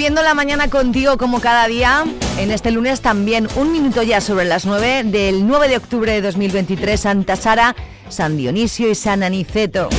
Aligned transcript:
Viviendo 0.00 0.22
la 0.22 0.32
mañana 0.32 0.70
contigo 0.70 1.18
como 1.18 1.42
cada 1.42 1.68
día, 1.68 2.04
en 2.38 2.50
este 2.50 2.70
lunes 2.70 3.02
también 3.02 3.46
un 3.56 3.70
minuto 3.70 4.02
ya 4.02 4.22
sobre 4.22 4.46
las 4.46 4.64
9 4.64 5.04
del 5.04 5.46
9 5.46 5.68
de 5.68 5.76
octubre 5.76 6.10
de 6.10 6.22
2023, 6.22 6.98
Santa 6.98 7.36
Sara, 7.36 7.76
San 8.08 8.38
Dionisio 8.38 8.88
y 8.88 8.94
San 8.94 9.22
Aniceto. 9.22 9.90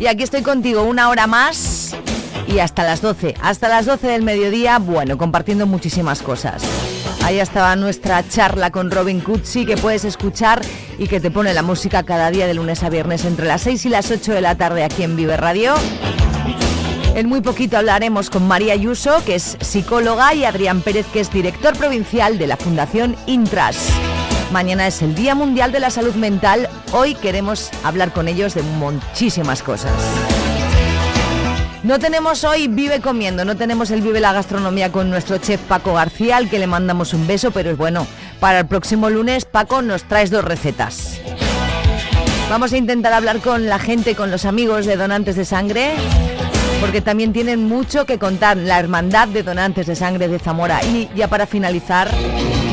Y 0.00 0.08
aquí 0.08 0.24
estoy 0.24 0.42
contigo 0.42 0.82
una 0.82 1.08
hora 1.08 1.28
más 1.28 1.94
y 2.48 2.58
hasta 2.58 2.82
las 2.82 3.00
12, 3.00 3.36
hasta 3.40 3.68
las 3.68 3.86
12 3.86 4.08
del 4.08 4.22
mediodía, 4.22 4.80
bueno, 4.80 5.18
compartiendo 5.18 5.68
muchísimas 5.68 6.20
cosas. 6.20 6.64
Ahí 7.22 7.38
estaba 7.38 7.76
nuestra 7.76 8.28
charla 8.28 8.72
con 8.72 8.90
Robin 8.90 9.20
Cutsi 9.20 9.66
que 9.66 9.76
puedes 9.76 10.04
escuchar 10.04 10.60
y 10.98 11.06
que 11.06 11.20
te 11.20 11.30
pone 11.30 11.54
la 11.54 11.62
música 11.62 12.02
cada 12.02 12.28
día 12.32 12.48
de 12.48 12.54
lunes 12.54 12.82
a 12.82 12.90
viernes 12.90 13.24
entre 13.24 13.46
las 13.46 13.62
6 13.62 13.86
y 13.86 13.88
las 13.90 14.10
8 14.10 14.32
de 14.32 14.40
la 14.40 14.56
tarde 14.56 14.82
aquí 14.82 15.04
en 15.04 15.14
Vive 15.14 15.36
Radio. 15.36 15.76
En 17.14 17.28
muy 17.28 17.40
poquito 17.40 17.78
hablaremos 17.78 18.28
con 18.28 18.48
María 18.48 18.72
Ayuso, 18.72 19.24
que 19.24 19.36
es 19.36 19.56
psicóloga, 19.60 20.34
y 20.34 20.44
Adrián 20.44 20.80
Pérez, 20.80 21.06
que 21.12 21.20
es 21.20 21.30
director 21.30 21.76
provincial 21.76 22.38
de 22.38 22.48
la 22.48 22.56
Fundación 22.56 23.14
Intras. 23.26 23.88
Mañana 24.50 24.88
es 24.88 25.00
el 25.00 25.14
Día 25.14 25.36
Mundial 25.36 25.70
de 25.70 25.78
la 25.78 25.90
Salud 25.90 26.14
Mental. 26.14 26.68
Hoy 26.92 27.14
queremos 27.14 27.70
hablar 27.84 28.12
con 28.12 28.26
ellos 28.26 28.54
de 28.54 28.62
muchísimas 28.62 29.62
cosas. 29.62 29.92
No 31.84 32.00
tenemos 32.00 32.42
hoy 32.42 32.66
Vive 32.66 33.00
Comiendo, 33.00 33.44
no 33.44 33.56
tenemos 33.56 33.92
el 33.92 34.02
Vive 34.02 34.18
la 34.18 34.32
Gastronomía 34.32 34.90
con 34.90 35.08
nuestro 35.08 35.38
chef 35.38 35.60
Paco 35.60 35.94
García, 35.94 36.38
al 36.38 36.50
que 36.50 36.58
le 36.58 36.66
mandamos 36.66 37.14
un 37.14 37.28
beso, 37.28 37.52
pero 37.52 37.70
es 37.70 37.76
bueno, 37.76 38.08
para 38.40 38.58
el 38.58 38.66
próximo 38.66 39.08
lunes, 39.08 39.44
Paco, 39.44 39.82
nos 39.82 40.02
traes 40.02 40.32
dos 40.32 40.44
recetas. 40.44 41.20
Vamos 42.50 42.72
a 42.72 42.76
intentar 42.76 43.12
hablar 43.12 43.38
con 43.38 43.68
la 43.68 43.78
gente, 43.78 44.16
con 44.16 44.32
los 44.32 44.44
amigos 44.44 44.84
de 44.84 44.96
donantes 44.96 45.36
de 45.36 45.44
sangre 45.44 45.94
porque 46.84 47.00
también 47.00 47.32
tienen 47.32 47.66
mucho 47.66 48.04
que 48.04 48.18
contar 48.18 48.58
la 48.58 48.78
Hermandad 48.78 49.28
de 49.28 49.42
Donantes 49.42 49.86
de 49.86 49.96
Sangre 49.96 50.28
de 50.28 50.38
Zamora. 50.38 50.84
Y 50.84 51.08
ya 51.16 51.28
para 51.28 51.46
finalizar, 51.46 52.10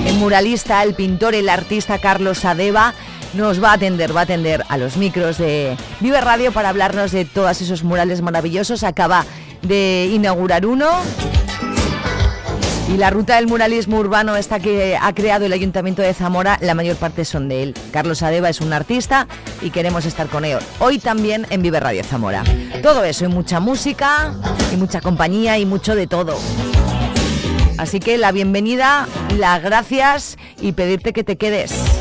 el 0.05 0.15
muralista, 0.15 0.83
el 0.83 0.95
pintor, 0.95 1.33
el 1.33 1.47
artista 1.47 1.97
Carlos 1.97 2.43
Adeba 2.43 2.93
nos 3.35 3.63
va 3.63 3.69
a 3.69 3.73
atender, 3.75 4.13
va 4.13 4.19
a 4.19 4.23
atender 4.23 4.65
a 4.67 4.77
los 4.77 4.97
micros 4.97 5.37
de 5.37 5.77
Vive 6.01 6.19
Radio 6.19 6.51
para 6.51 6.67
hablarnos 6.67 7.13
de 7.13 7.23
todos 7.23 7.61
esos 7.61 7.85
murales 7.85 8.21
maravillosos. 8.21 8.83
Acaba 8.83 9.25
de 9.61 10.09
inaugurar 10.11 10.65
uno 10.65 10.89
y 12.93 12.97
la 12.97 13.09
ruta 13.09 13.35
del 13.35 13.47
muralismo 13.47 13.97
urbano 13.99 14.35
esta 14.35 14.59
que 14.59 14.97
ha 14.99 15.13
creado 15.13 15.45
el 15.45 15.53
Ayuntamiento 15.53 16.01
de 16.01 16.13
Zamora, 16.13 16.57
la 16.61 16.73
mayor 16.73 16.97
parte 16.97 17.23
son 17.23 17.47
de 17.47 17.63
él. 17.63 17.73
Carlos 17.91 18.21
Adeba 18.21 18.49
es 18.49 18.59
un 18.59 18.73
artista 18.73 19.27
y 19.61 19.69
queremos 19.69 20.05
estar 20.05 20.27
con 20.27 20.43
él 20.43 20.57
hoy 20.79 20.99
también 20.99 21.47
en 21.49 21.61
Vive 21.61 21.79
Radio 21.79 22.03
Zamora. 22.03 22.43
Todo 22.83 23.03
eso 23.05 23.25
y 23.25 23.29
mucha 23.29 23.59
música 23.59 24.35
y 24.73 24.75
mucha 24.75 24.99
compañía 24.99 25.57
y 25.57 25.65
mucho 25.65 25.95
de 25.95 26.07
todo. 26.07 26.37
Así 27.77 27.99
que 27.99 28.17
la 28.17 28.31
bienvenida, 28.31 29.07
las 29.37 29.61
gracias 29.63 30.37
y 30.59 30.73
pedirte 30.73 31.13
que 31.13 31.23
te 31.23 31.37
quedes. 31.37 32.00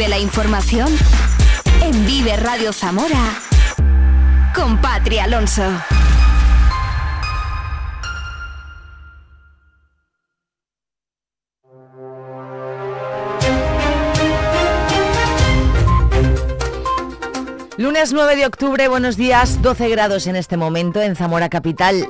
Vive 0.00 0.08
la 0.08 0.18
información 0.18 0.88
en 1.82 2.06
Vive 2.06 2.34
Radio 2.38 2.72
Zamora 2.72 3.38
con 4.54 4.80
Patria 4.80 5.24
Alonso. 5.24 5.62
Lunes 17.76 18.14
9 18.14 18.36
de 18.36 18.46
octubre, 18.46 18.88
buenos 18.88 19.18
días, 19.18 19.60
12 19.60 19.90
grados 19.90 20.26
en 20.26 20.36
este 20.36 20.56
momento 20.56 21.02
en 21.02 21.14
Zamora 21.14 21.50
Capital. 21.50 22.08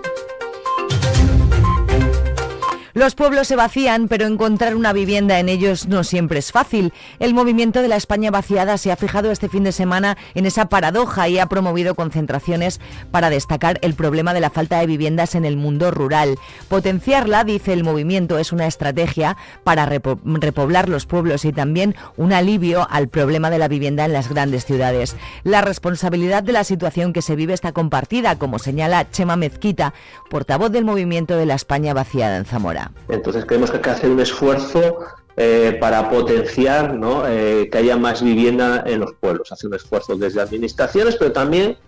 Los 2.92 3.14
pueblos 3.14 3.46
se 3.46 3.56
vacían, 3.56 4.08
pero 4.08 4.26
encontrar 4.26 4.74
una 4.74 4.92
vivienda 4.92 5.38
en 5.38 5.48
ellos 5.48 5.86
no 5.86 6.02
siempre 6.02 6.40
es 6.40 6.50
fácil. 6.50 6.92
El 7.20 7.34
movimiento 7.34 7.82
de 7.82 7.88
la 7.88 7.96
España 7.96 8.32
vaciada 8.32 8.78
se 8.78 8.90
ha 8.90 8.96
fijado 8.96 9.30
este 9.30 9.48
fin 9.48 9.62
de 9.62 9.70
semana 9.70 10.16
en 10.34 10.44
esa 10.44 10.68
paradoja 10.68 11.28
y 11.28 11.38
ha 11.38 11.46
promovido 11.46 11.94
concentraciones 11.94 12.80
para 13.12 13.30
destacar 13.30 13.78
el 13.82 13.94
problema 13.94 14.34
de 14.34 14.40
la 14.40 14.50
falta 14.50 14.80
de 14.80 14.86
viviendas 14.86 15.36
en 15.36 15.44
el 15.44 15.56
mundo 15.56 15.92
rural. 15.92 16.36
Potenciarla, 16.68 17.44
dice 17.44 17.72
el 17.72 17.84
movimiento, 17.84 18.38
es 18.38 18.52
una 18.52 18.66
estrategia 18.66 19.36
para 19.62 19.86
repo 19.86 20.18
repoblar 20.24 20.88
los 20.88 21.06
pueblos 21.06 21.44
y 21.44 21.52
también 21.52 21.94
un 22.16 22.32
alivio 22.32 22.88
al 22.90 23.08
problema 23.08 23.50
de 23.50 23.58
la 23.58 23.68
vivienda 23.68 24.04
en 24.04 24.12
las 24.12 24.28
grandes 24.28 24.64
ciudades. 24.64 25.16
La 25.44 25.60
responsabilidad 25.60 26.42
de 26.42 26.52
la 26.52 26.64
situación 26.64 27.12
que 27.12 27.22
se 27.22 27.36
vive 27.36 27.54
está 27.54 27.72
compartida, 27.72 28.36
como 28.36 28.58
señala 28.58 29.10
Chema 29.10 29.36
Mezquita, 29.36 29.94
portavoz 30.28 30.72
del 30.72 30.84
movimiento 30.84 31.36
de 31.36 31.46
la 31.46 31.54
España 31.54 31.94
vaciada 31.94 32.36
en 32.36 32.44
Zamora. 32.44 32.79
Entonces 33.08 33.44
creemos 33.44 33.70
que 33.70 33.78
hay 33.78 33.82
que 33.82 33.90
hacer 33.90 34.10
un 34.10 34.20
esfuerzo 34.20 34.98
eh, 35.36 35.76
para 35.80 36.10
potenciar 36.10 36.98
eh, 37.28 37.68
que 37.70 37.78
haya 37.78 37.96
más 37.96 38.22
vivienda 38.22 38.82
en 38.86 39.00
los 39.00 39.12
pueblos, 39.14 39.50
hacer 39.52 39.68
un 39.68 39.76
esfuerzo 39.76 40.16
desde 40.16 40.40
administraciones, 40.40 41.16
pero 41.16 41.32
también 41.32 41.78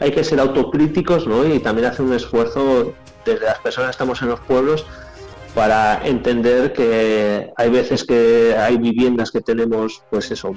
hay 0.00 0.12
que 0.12 0.24
ser 0.24 0.40
autocríticos 0.40 1.26
¿no? 1.26 1.46
y 1.46 1.58
también 1.60 1.88
hacer 1.88 2.04
un 2.04 2.12
esfuerzo 2.12 2.92
desde 3.24 3.46
las 3.46 3.58
personas 3.60 3.88
que 3.88 3.92
estamos 3.92 4.22
en 4.22 4.28
los 4.28 4.40
pueblos 4.40 4.84
para 5.54 6.06
entender 6.06 6.72
que 6.72 7.50
hay 7.56 7.70
veces 7.70 8.04
que 8.04 8.54
hay 8.56 8.76
viviendas 8.76 9.30
que 9.30 9.40
tenemos 9.40 10.02
pues 10.10 10.30
eso 10.30 10.54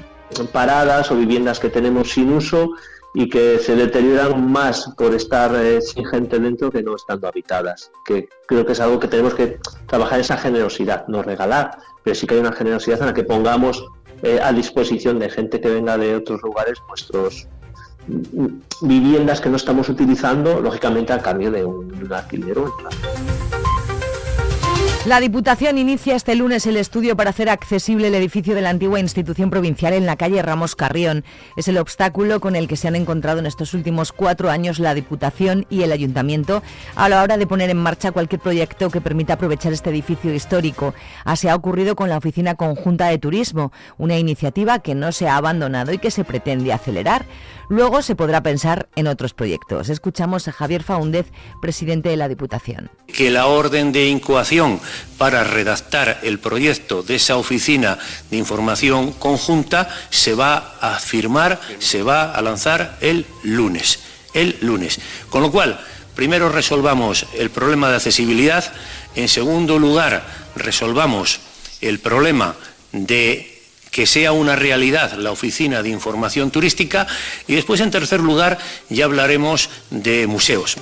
paradas 0.51 1.11
o 1.11 1.15
viviendas 1.15 1.59
que 1.59 1.69
tenemos 1.69 2.11
sin 2.11 2.33
uso 2.33 2.71
y 3.13 3.27
que 3.29 3.59
se 3.59 3.75
deterioran 3.75 4.51
más 4.51 4.93
por 4.97 5.13
estar 5.13 5.53
eh, 5.55 5.81
sin 5.81 6.05
gente 6.05 6.39
dentro 6.39 6.71
que 6.71 6.81
no 6.81 6.95
estando 6.95 7.27
habitadas. 7.27 7.91
Que 8.05 8.29
creo 8.47 8.65
que 8.65 8.71
es 8.71 8.79
algo 8.79 8.99
que 8.99 9.07
tenemos 9.07 9.33
que 9.33 9.59
trabajar 9.87 10.19
esa 10.19 10.37
generosidad, 10.37 11.07
no 11.07 11.21
regalar, 11.21 11.77
pero 12.03 12.15
sí 12.15 12.25
que 12.25 12.35
hay 12.35 12.39
una 12.39 12.53
generosidad 12.53 12.99
en 13.01 13.07
la 13.07 13.13
que 13.13 13.23
pongamos 13.23 13.83
eh, 14.23 14.39
a 14.41 14.53
disposición 14.53 15.19
de 15.19 15.29
gente 15.29 15.59
que 15.59 15.69
venga 15.69 15.97
de 15.97 16.15
otros 16.15 16.41
lugares 16.41 16.79
nuestros 16.87 17.47
mm, 18.07 18.87
viviendas 18.87 19.41
que 19.41 19.49
no 19.49 19.57
estamos 19.57 19.89
utilizando, 19.89 20.61
lógicamente 20.61 21.11
a 21.11 21.19
cambio 21.19 21.51
de 21.51 21.65
un, 21.65 21.93
un 21.93 22.13
alquiler 22.13 22.57
o 22.59 22.63
un 22.63 23.60
La 25.03 25.19
Diputación 25.19 25.79
inicia 25.79 26.15
este 26.15 26.35
lunes 26.35 26.67
el 26.67 26.77
estudio 26.77 27.17
para 27.17 27.31
hacer 27.31 27.49
accesible 27.49 28.09
el 28.09 28.13
edificio 28.13 28.53
de 28.53 28.61
la 28.61 28.69
antigua 28.69 28.99
institución 28.99 29.49
provincial 29.49 29.93
en 29.93 30.05
la 30.05 30.15
calle 30.15 30.43
Ramos 30.43 30.75
Carrión. 30.75 31.25
Es 31.57 31.67
el 31.67 31.79
obstáculo 31.79 32.39
con 32.39 32.55
el 32.55 32.67
que 32.67 32.77
se 32.77 32.87
han 32.87 32.95
encontrado 32.95 33.39
en 33.39 33.47
estos 33.47 33.73
últimos 33.73 34.11
cuatro 34.11 34.51
años 34.51 34.77
la 34.77 34.93
Diputación 34.93 35.65
y 35.71 35.81
el 35.81 35.91
Ayuntamiento 35.91 36.61
a 36.95 37.09
la 37.09 37.23
hora 37.23 37.37
de 37.37 37.47
poner 37.47 37.71
en 37.71 37.77
marcha 37.77 38.11
cualquier 38.11 38.41
proyecto 38.41 38.91
que 38.91 39.01
permita 39.01 39.33
aprovechar 39.33 39.73
este 39.73 39.89
edificio 39.89 40.35
histórico. 40.35 40.93
Así 41.25 41.47
ha 41.47 41.55
ocurrido 41.55 41.95
con 41.95 42.07
la 42.07 42.17
Oficina 42.17 42.53
Conjunta 42.53 43.07
de 43.07 43.17
Turismo, 43.17 43.71
una 43.97 44.19
iniciativa 44.19 44.79
que 44.79 44.93
no 44.93 45.11
se 45.11 45.27
ha 45.27 45.35
abandonado 45.35 45.93
y 45.93 45.97
que 45.97 46.11
se 46.11 46.23
pretende 46.23 46.73
acelerar. 46.73 47.25
Luego 47.71 48.01
se 48.01 48.17
podrá 48.17 48.43
pensar 48.43 48.89
en 48.97 49.07
otros 49.07 49.33
proyectos. 49.33 49.87
Escuchamos 49.87 50.49
a 50.49 50.51
Javier 50.51 50.83
Faúndez, 50.83 51.27
presidente 51.61 52.09
de 52.09 52.17
la 52.17 52.27
Diputación. 52.27 52.91
Que 53.07 53.31
la 53.31 53.45
orden 53.45 53.93
de 53.93 54.07
incoación 54.07 54.81
para 55.17 55.45
redactar 55.45 56.19
el 56.23 56.39
proyecto 56.39 57.01
de 57.01 57.15
esa 57.15 57.37
oficina 57.37 57.97
de 58.29 58.35
información 58.35 59.13
conjunta 59.13 59.87
se 60.09 60.35
va 60.35 60.75
a 60.81 60.99
firmar, 60.99 61.61
se 61.79 62.03
va 62.03 62.33
a 62.33 62.41
lanzar 62.41 62.97
el 62.99 63.25
lunes. 63.43 63.99
El 64.33 64.57
lunes. 64.59 64.99
Con 65.29 65.41
lo 65.41 65.49
cual, 65.49 65.79
primero 66.13 66.49
resolvamos 66.49 67.25
el 67.37 67.51
problema 67.51 67.87
de 67.87 67.95
accesibilidad, 67.95 68.65
en 69.15 69.29
segundo 69.29 69.79
lugar, 69.79 70.25
resolvamos 70.57 71.39
el 71.79 71.99
problema 71.99 72.53
de 72.91 73.50
que 73.91 74.07
sea 74.07 74.31
una 74.31 74.55
realidad 74.55 75.13
la 75.13 75.31
Oficina 75.31 75.83
de 75.83 75.89
Información 75.89 76.49
Turística 76.49 77.05
y 77.47 77.55
después, 77.55 77.81
en 77.81 77.91
tercer 77.91 78.21
lugar, 78.21 78.57
ya 78.89 79.05
hablaremos 79.05 79.69
de 79.89 80.25
museos. 80.27 80.77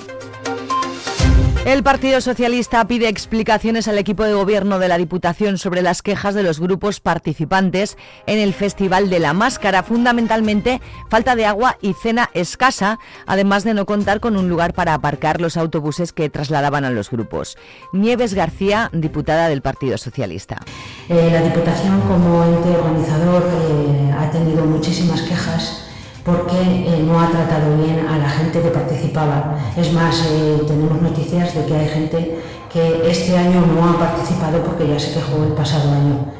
El 1.66 1.82
Partido 1.82 2.22
Socialista 2.22 2.86
pide 2.86 3.08
explicaciones 3.08 3.86
al 3.86 3.98
equipo 3.98 4.24
de 4.24 4.32
gobierno 4.32 4.78
de 4.78 4.88
la 4.88 4.96
Diputación 4.96 5.58
sobre 5.58 5.82
las 5.82 6.00
quejas 6.00 6.34
de 6.34 6.42
los 6.42 6.58
grupos 6.58 7.00
participantes 7.00 7.98
en 8.26 8.38
el 8.38 8.54
Festival 8.54 9.10
de 9.10 9.18
la 9.18 9.34
Máscara, 9.34 9.82
fundamentalmente 9.82 10.80
falta 11.10 11.36
de 11.36 11.44
agua 11.44 11.76
y 11.82 11.92
cena 11.92 12.30
escasa, 12.32 12.98
además 13.26 13.62
de 13.64 13.74
no 13.74 13.84
contar 13.84 14.20
con 14.20 14.38
un 14.38 14.48
lugar 14.48 14.72
para 14.72 14.94
aparcar 14.94 15.42
los 15.42 15.58
autobuses 15.58 16.14
que 16.14 16.30
trasladaban 16.30 16.86
a 16.86 16.90
los 16.90 17.10
grupos. 17.10 17.58
Nieves 17.92 18.32
García, 18.32 18.88
diputada 18.94 19.50
del 19.50 19.60
Partido 19.60 19.98
Socialista. 19.98 20.62
Eh, 21.10 21.28
la 21.30 21.42
Diputación 21.42 22.00
como 22.08 22.42
ente 22.42 22.70
organizador 22.70 23.46
eh, 23.46 24.12
ha 24.18 24.30
tenido 24.30 24.64
muchísimas 24.64 25.20
quejas 25.22 25.79
porque 26.24 26.60
eh, 26.60 27.02
no 27.06 27.20
ha 27.20 27.28
tratado 27.28 27.76
bien 27.76 28.06
a 28.06 28.18
la 28.18 28.28
gente 28.28 28.60
que 28.60 28.68
participaba. 28.68 29.56
Es 29.76 29.92
más, 29.92 30.26
eh, 30.30 30.60
tenemos 30.66 31.00
noticias 31.00 31.54
de 31.54 31.64
que 31.64 31.74
hay 31.74 31.88
gente 31.88 32.38
que 32.72 33.10
este 33.10 33.36
año 33.36 33.64
no 33.66 33.90
ha 33.90 33.98
participado 33.98 34.62
porque 34.62 34.86
ya 34.86 34.98
se 34.98 35.14
quejó 35.14 35.42
el 35.44 35.52
pasado 35.52 35.90
año. 35.92 36.32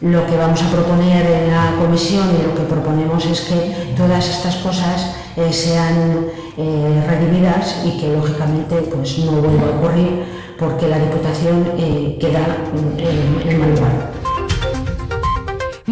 Lo 0.00 0.26
que 0.26 0.36
vamos 0.36 0.60
a 0.62 0.70
proponer 0.70 1.24
en 1.26 1.50
la 1.50 1.76
comisión 1.80 2.28
y 2.38 2.42
lo 2.44 2.54
que 2.54 2.62
proponemos 2.62 3.24
es 3.24 3.42
que 3.42 3.94
todas 3.96 4.28
estas 4.28 4.56
cosas 4.56 5.14
eh, 5.36 5.52
sean 5.52 6.26
redimidas 7.06 7.82
y 7.86 7.98
que 7.98 8.12
lógicamente 8.12 8.76
pues, 8.94 9.18
no 9.20 9.32
vuelva 9.32 9.68
a 9.68 9.78
ocurrir 9.78 10.24
porque 10.58 10.86
la 10.86 10.98
Diputación 10.98 11.64
queda 12.20 12.40
en 12.98 13.58
mal 13.58 13.70
lugar. 13.70 14.11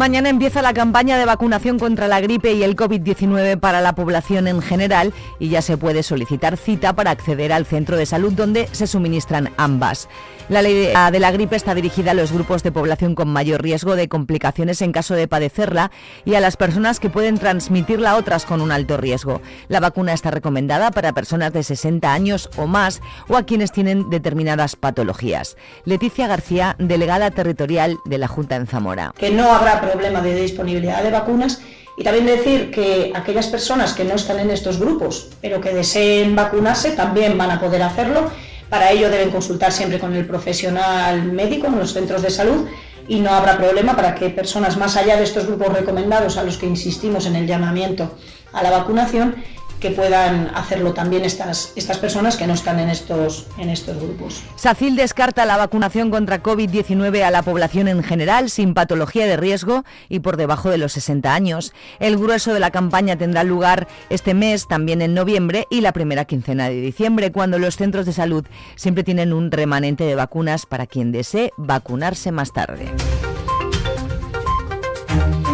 Mañana 0.01 0.29
empieza 0.29 0.63
la 0.63 0.73
campaña 0.73 1.19
de 1.19 1.25
vacunación 1.25 1.77
contra 1.77 2.07
la 2.07 2.19
gripe 2.21 2.53
y 2.53 2.63
el 2.63 2.75
COVID-19 2.75 3.59
para 3.59 3.81
la 3.81 3.93
población 3.93 4.47
en 4.47 4.59
general 4.59 5.13
y 5.37 5.49
ya 5.49 5.61
se 5.61 5.77
puede 5.77 6.01
solicitar 6.01 6.57
cita 6.57 6.93
para 6.93 7.11
acceder 7.11 7.53
al 7.53 7.67
centro 7.67 7.97
de 7.97 8.07
salud 8.07 8.33
donde 8.33 8.67
se 8.71 8.87
suministran 8.87 9.51
ambas. 9.57 10.09
La 10.51 10.61
ley 10.61 10.73
de 10.73 11.19
la 11.21 11.31
gripe 11.31 11.55
está 11.55 11.73
dirigida 11.73 12.11
a 12.11 12.13
los 12.13 12.33
grupos 12.33 12.61
de 12.61 12.73
población 12.73 13.15
con 13.15 13.29
mayor 13.29 13.63
riesgo 13.63 13.95
de 13.95 14.09
complicaciones 14.09 14.81
en 14.81 14.91
caso 14.91 15.13
de 15.13 15.29
padecerla 15.29 15.91
y 16.25 16.35
a 16.35 16.41
las 16.41 16.57
personas 16.57 16.99
que 16.99 17.09
pueden 17.09 17.37
transmitirla 17.37 18.11
a 18.11 18.17
otras 18.17 18.43
con 18.43 18.59
un 18.59 18.73
alto 18.73 18.97
riesgo. 18.97 19.39
La 19.69 19.79
vacuna 19.79 20.11
está 20.11 20.29
recomendada 20.29 20.91
para 20.91 21.13
personas 21.13 21.53
de 21.53 21.63
60 21.63 22.11
años 22.11 22.49
o 22.57 22.67
más 22.67 22.99
o 23.29 23.37
a 23.37 23.43
quienes 23.43 23.71
tienen 23.71 24.09
determinadas 24.09 24.75
patologías. 24.75 25.55
Leticia 25.85 26.27
García, 26.27 26.75
delegada 26.79 27.31
territorial 27.31 27.95
de 28.03 28.17
la 28.17 28.27
Junta 28.27 28.57
en 28.57 28.67
Zamora. 28.67 29.13
Que 29.17 29.31
no 29.31 29.53
habrá 29.53 29.79
problema 29.79 30.19
de 30.19 30.35
disponibilidad 30.35 31.01
de 31.01 31.11
vacunas 31.11 31.61
y 31.97 32.03
también 32.03 32.25
decir 32.25 32.71
que 32.71 33.13
aquellas 33.15 33.47
personas 33.47 33.93
que 33.93 34.03
no 34.03 34.15
están 34.15 34.37
en 34.41 34.49
estos 34.49 34.81
grupos, 34.81 35.29
pero 35.41 35.61
que 35.61 35.73
deseen 35.73 36.35
vacunarse, 36.35 36.91
también 36.91 37.37
van 37.37 37.51
a 37.51 37.59
poder 37.61 37.83
hacerlo 37.83 38.29
para 38.71 38.89
ello 38.89 39.09
deben 39.09 39.31
consultar 39.31 39.73
siempre 39.73 39.99
con 39.99 40.15
el 40.15 40.25
profesional 40.25 41.23
médico 41.25 41.67
en 41.67 41.77
los 41.77 41.91
centros 41.91 42.21
de 42.21 42.29
salud 42.29 42.67
y 43.05 43.19
no 43.19 43.31
habrá 43.31 43.57
problema 43.57 43.97
para 43.97 44.15
que 44.15 44.29
personas 44.29 44.77
más 44.77 44.95
allá 44.95 45.17
de 45.17 45.23
estos 45.23 45.45
grupos 45.45 45.73
recomendados 45.73 46.37
a 46.37 46.43
los 46.43 46.57
que 46.57 46.67
insistimos 46.67 47.25
en 47.25 47.35
el 47.35 47.47
llamamiento 47.47 48.15
a 48.53 48.63
la 48.63 48.71
vacunación 48.71 49.35
que 49.81 49.89
puedan 49.89 50.51
hacerlo 50.55 50.93
también 50.93 51.25
estas, 51.25 51.73
estas 51.75 51.97
personas 51.97 52.37
que 52.37 52.45
no 52.47 52.53
están 52.53 52.79
en 52.79 52.89
estos, 52.89 53.47
en 53.57 53.69
estos 53.69 53.97
grupos. 53.97 54.43
SACIL 54.55 54.95
descarta 54.95 55.45
la 55.45 55.57
vacunación 55.57 56.11
contra 56.11 56.41
COVID-19 56.41 57.23
a 57.23 57.31
la 57.31 57.41
población 57.41 57.87
en 57.87 58.03
general 58.03 58.49
sin 58.49 58.75
patología 58.75 59.25
de 59.25 59.37
riesgo 59.37 59.83
y 60.07 60.19
por 60.19 60.37
debajo 60.37 60.69
de 60.69 60.77
los 60.77 60.93
60 60.93 61.33
años. 61.33 61.73
El 61.99 62.17
grueso 62.17 62.53
de 62.53 62.59
la 62.59 62.69
campaña 62.69 63.17
tendrá 63.17 63.43
lugar 63.43 63.87
este 64.09 64.35
mes, 64.35 64.67
también 64.67 65.01
en 65.01 65.15
noviembre 65.15 65.65
y 65.71 65.81
la 65.81 65.93
primera 65.93 66.25
quincena 66.25 66.69
de 66.69 66.79
diciembre, 66.79 67.31
cuando 67.31 67.57
los 67.57 67.75
centros 67.75 68.05
de 68.05 68.13
salud 68.13 68.45
siempre 68.75 69.03
tienen 69.03 69.33
un 69.33 69.51
remanente 69.51 70.03
de 70.03 70.15
vacunas 70.15 70.67
para 70.67 70.85
quien 70.85 71.11
desee 71.11 71.51
vacunarse 71.57 72.31
más 72.31 72.53
tarde. 72.53 72.85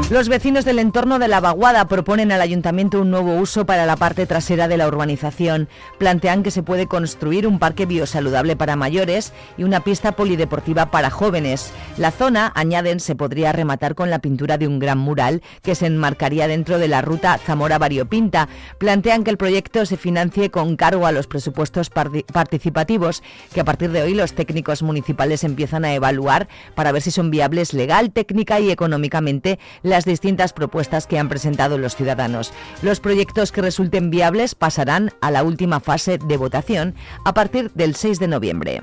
Los 0.09 0.30
vecinos 0.30 0.63
del 0.63 0.80
entorno 0.80 1.19
de 1.19 1.27
la 1.27 1.42
vaguada 1.42 1.86
proponen 1.89 2.31
al 2.31 2.39
ayuntamiento 2.39 3.01
un 3.01 3.12
nuevo 3.12 3.36
uso 3.36 3.65
para 3.65 3.86
la 3.86 3.98
parte 3.98 4.25
trasera 4.25 4.69
de 4.69 4.77
la 4.77 4.88
urbanización. 4.88 5.68
Plantean 5.98 6.44
que 6.44 6.51
se 6.51 6.63
puede 6.63 6.88
construir 6.88 7.45
un 7.45 7.59
parque 7.59 7.86
biosaludable 7.86 8.56
para 8.56 8.77
mayores 8.77 9.33
y 9.57 9.65
una 9.65 9.81
pista 9.81 10.13
polideportiva 10.13 10.92
para 10.92 11.09
jóvenes. 11.09 11.71
La 11.98 12.12
zona, 12.12 12.54
añaden, 12.56 13.01
se 13.01 13.15
podría 13.15 13.51
rematar 13.51 13.95
con 13.95 14.09
la 14.09 14.19
pintura 14.19 14.57
de 14.57 14.65
un 14.65 14.80
gran 14.80 14.98
mural 14.98 15.42
que 15.62 15.75
se 15.75 15.88
enmarcaría 15.88 16.48
dentro 16.48 16.80
de 16.80 16.88
la 16.88 17.01
ruta 17.01 17.38
Zamora-Variopinta. 17.38 18.48
Plantean 18.77 19.25
que 19.25 19.31
el 19.31 19.38
proyecto 19.38 19.86
se 19.86 19.98
financie 19.98 20.50
con 20.50 20.77
cargo 20.77 21.06
a 21.06 21.12
los 21.12 21.27
presupuestos 21.27 21.89
participativos 21.89 23.24
que 23.54 23.59
a 23.59 23.65
partir 23.65 23.92
de 23.92 24.04
hoy 24.04 24.13
los 24.13 24.31
técnicos 24.31 24.83
municipales 24.83 25.44
empiezan 25.44 25.83
a 25.83 25.94
evaluar 25.94 26.48
para 26.75 26.94
ver 26.94 27.01
si 27.01 27.12
son 27.12 27.30
viables 27.30 27.74
legal, 27.74 28.13
técnica 28.13 28.62
y 28.62 28.71
económicamente 28.71 29.59
las 29.98 30.06
distintas 30.06 30.54
propuestas 30.54 31.08
que 31.08 31.18
han 31.18 31.28
presentado 31.28 31.80
los 31.80 31.96
ciudadanos. 31.96 32.54
Los 32.84 33.00
proyectos 33.00 33.52
que 33.52 33.64
resulten 33.64 34.12
viables 34.12 34.54
pasarán 34.54 35.12
a 35.22 35.32
la 35.32 35.42
última 35.42 35.80
fase 35.80 36.20
de 36.20 36.38
votación 36.38 36.94
a 37.26 37.34
partir 37.34 37.72
del 37.74 37.96
6 37.96 38.20
de 38.20 38.28
noviembre. 38.28 38.82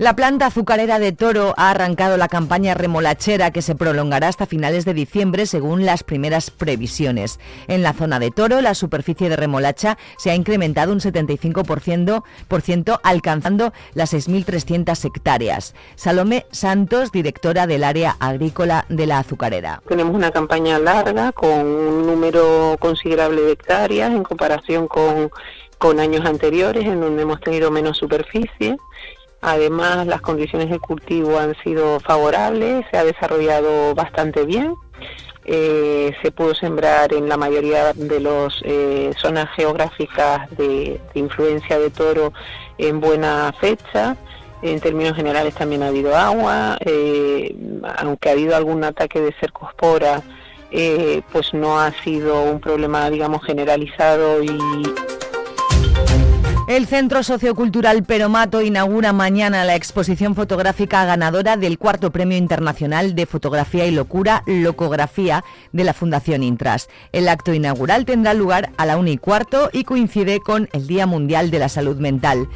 La 0.00 0.16
planta 0.16 0.46
azucarera 0.46 0.98
de 0.98 1.12
Toro 1.12 1.52
ha 1.58 1.72
arrancado 1.72 2.16
la 2.16 2.28
campaña 2.28 2.72
remolachera 2.72 3.50
que 3.50 3.60
se 3.60 3.74
prolongará 3.74 4.28
hasta 4.28 4.46
finales 4.46 4.86
de 4.86 4.94
diciembre 4.94 5.44
según 5.44 5.84
las 5.84 6.04
primeras 6.04 6.50
previsiones. 6.50 7.38
En 7.68 7.82
la 7.82 7.92
zona 7.92 8.18
de 8.18 8.30
Toro, 8.30 8.62
la 8.62 8.74
superficie 8.74 9.28
de 9.28 9.36
remolacha 9.36 9.98
se 10.16 10.30
ha 10.30 10.34
incrementado 10.34 10.94
un 10.94 11.00
75% 11.00 13.00
alcanzando 13.02 13.74
las 13.92 14.14
6.300 14.14 15.04
hectáreas. 15.04 15.74
Salome 15.96 16.46
Santos, 16.50 17.12
directora 17.12 17.66
del 17.66 17.84
área 17.84 18.16
agrícola 18.20 18.86
de 18.88 19.06
la 19.06 19.18
azucarera. 19.18 19.82
Tenemos 19.86 20.14
una 20.14 20.30
campaña 20.30 20.78
larga 20.78 21.32
con 21.32 21.50
un 21.50 22.06
número 22.06 22.78
considerable 22.80 23.42
de 23.42 23.52
hectáreas 23.52 24.12
en 24.12 24.22
comparación 24.22 24.88
con 24.88 25.30
con 25.80 25.98
años 25.98 26.26
anteriores 26.26 26.84
en 26.84 27.00
donde 27.00 27.22
hemos 27.22 27.40
tenido 27.40 27.70
menos 27.70 27.96
superficie 27.96 28.76
Además, 29.42 30.06
las 30.06 30.20
condiciones 30.20 30.68
de 30.68 30.78
cultivo 30.78 31.38
han 31.38 31.54
sido 31.64 31.98
favorables, 32.00 32.84
se 32.90 32.98
ha 32.98 33.04
desarrollado 33.04 33.94
bastante 33.94 34.44
bien. 34.44 34.74
Eh, 35.46 36.14
se 36.22 36.30
pudo 36.30 36.54
sembrar 36.54 37.14
en 37.14 37.28
la 37.28 37.38
mayoría 37.38 37.92
de 37.94 38.20
las 38.20 38.54
eh, 38.62 39.12
zonas 39.16 39.48
geográficas 39.56 40.50
de, 40.56 41.00
influencia 41.14 41.78
de 41.78 41.90
toro 41.90 42.32
en 42.76 43.00
buena 43.00 43.52
fecha. 43.58 44.16
En 44.62 44.78
términos 44.78 45.16
generales 45.16 45.54
también 45.54 45.82
ha 45.82 45.88
habido 45.88 46.14
agua, 46.14 46.76
eh, 46.84 47.56
aunque 47.96 48.28
ha 48.28 48.32
habido 48.32 48.54
algún 48.54 48.84
ataque 48.84 49.20
de 49.20 49.32
cercospora, 49.40 50.22
pues 51.32 51.54
no 51.54 51.80
ha 51.80 51.90
sido 52.04 52.42
un 52.42 52.60
problema, 52.60 53.08
digamos, 53.08 53.42
generalizado 53.42 54.42
y 54.42 54.56
el 56.76 56.86
Centro 56.86 57.24
Sociocultural 57.24 58.04
Peromato 58.04 58.62
inaugura 58.62 59.12
mañana 59.12 59.64
la 59.64 59.74
exposición 59.74 60.36
fotográfica 60.36 61.04
ganadora 61.04 61.56
del 61.56 61.78
cuarto 61.78 62.12
Premio 62.12 62.38
Internacional 62.38 63.16
de 63.16 63.26
Fotografía 63.26 63.86
y 63.86 63.90
Locura, 63.90 64.44
Locografía, 64.46 65.42
de 65.72 65.82
la 65.82 65.94
Fundación 65.94 66.44
Intras. 66.44 66.88
El 67.10 67.28
acto 67.28 67.52
inaugural 67.52 68.04
tendrá 68.04 68.34
lugar 68.34 68.70
a 68.76 68.86
la 68.86 68.98
una 68.98 69.10
y 69.10 69.18
cuarto 69.18 69.68
y 69.72 69.82
coincide 69.82 70.38
con 70.38 70.68
el 70.72 70.86
Día 70.86 71.06
Mundial 71.06 71.50
de 71.50 71.58
la 71.58 71.68
Salud 71.68 71.96
Mental. 71.96 72.46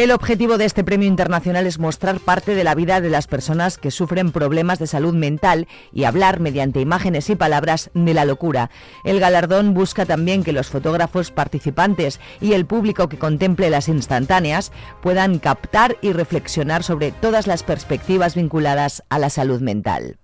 El 0.00 0.12
objetivo 0.12 0.56
de 0.56 0.64
este 0.64 0.82
premio 0.82 1.06
internacional 1.06 1.66
es 1.66 1.78
mostrar 1.78 2.20
parte 2.20 2.54
de 2.54 2.64
la 2.64 2.74
vida 2.74 3.02
de 3.02 3.10
las 3.10 3.26
personas 3.26 3.76
que 3.76 3.90
sufren 3.90 4.32
problemas 4.32 4.78
de 4.78 4.86
salud 4.86 5.12
mental 5.12 5.68
y 5.92 6.04
hablar 6.04 6.40
mediante 6.40 6.80
imágenes 6.80 7.28
y 7.28 7.36
palabras 7.36 7.90
de 7.92 8.14
la 8.14 8.24
locura. 8.24 8.70
El 9.04 9.20
galardón 9.20 9.74
busca 9.74 10.06
también 10.06 10.42
que 10.42 10.54
los 10.54 10.68
fotógrafos 10.68 11.30
participantes 11.30 12.18
y 12.40 12.54
el 12.54 12.64
público 12.64 13.10
que 13.10 13.18
contemple 13.18 13.68
las 13.68 13.88
instantáneas 13.88 14.72
puedan 15.02 15.38
captar 15.38 15.98
y 16.00 16.14
reflexionar 16.14 16.82
sobre 16.82 17.12
todas 17.12 17.46
las 17.46 17.62
perspectivas 17.62 18.34
vinculadas 18.34 19.02
a 19.10 19.18
la 19.18 19.28
salud 19.28 19.60
mental. 19.60 20.16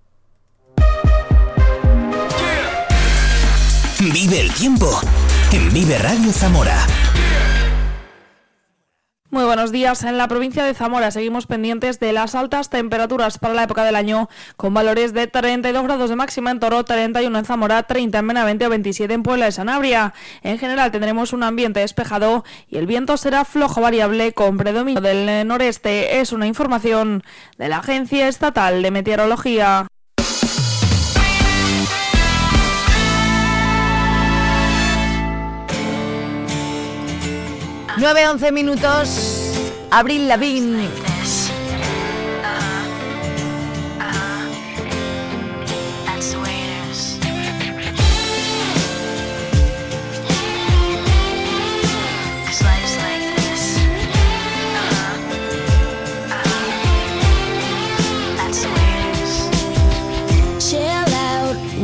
Vive 4.00 4.40
el 4.40 4.50
tiempo 4.52 5.02
en 5.52 5.71
Vive 5.71 5.99
Radio 5.99 6.33
Zamora. 6.33 6.78
Muy 9.36 9.44
buenos 9.44 9.70
días. 9.70 10.02
En 10.02 10.16
la 10.16 10.28
provincia 10.28 10.64
de 10.64 10.72
Zamora 10.72 11.10
seguimos 11.10 11.46
pendientes 11.46 12.00
de 12.00 12.14
las 12.14 12.34
altas 12.34 12.70
temperaturas 12.70 13.36
para 13.36 13.52
la 13.52 13.64
época 13.64 13.84
del 13.84 13.94
año, 13.94 14.30
con 14.56 14.72
valores 14.72 15.12
de 15.12 15.26
32 15.26 15.82
grados 15.82 16.08
de 16.08 16.16
máxima 16.16 16.50
en 16.50 16.58
Toro, 16.58 16.86
31 16.86 17.38
en 17.38 17.44
Zamora, 17.44 17.82
30 17.82 18.18
en 18.18 18.28
Benavente 18.28 18.66
o 18.66 18.70
27 18.70 19.12
en 19.12 19.22
Puebla 19.22 19.44
de 19.44 19.52
Sanabria. 19.52 20.14
En 20.40 20.58
general 20.58 20.90
tendremos 20.90 21.34
un 21.34 21.42
ambiente 21.42 21.80
despejado 21.80 22.44
y 22.66 22.78
el 22.78 22.86
viento 22.86 23.18
será 23.18 23.44
flojo 23.44 23.82
variable 23.82 24.32
con 24.32 24.56
predominio 24.56 25.02
del 25.02 25.46
noreste. 25.46 26.18
Es 26.18 26.32
una 26.32 26.46
información 26.46 27.22
de 27.58 27.68
la 27.68 27.80
Agencia 27.80 28.28
Estatal 28.28 28.80
de 28.80 28.90
Meteorología. 28.90 29.86
9-11 37.96 38.52
minutos. 38.52 39.25
Abril 39.96 40.28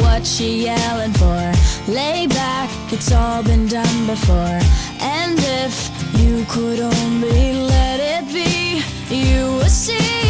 what 0.02 0.26
she 0.26 0.64
yelling 0.64 1.12
for. 1.14 1.52
Lay 1.90 2.26
back, 2.26 2.70
it's 2.92 3.10
all 3.10 3.42
been 3.42 3.66
done 3.68 4.06
before. 4.06 4.60
And 5.00 5.38
if 5.38 5.91
you 6.14 6.44
could 6.48 6.80
only 6.80 7.54
let 7.54 8.00
it 8.00 8.26
be, 8.32 8.82
you 9.14 9.56
would 9.56 9.70
see. 9.70 10.21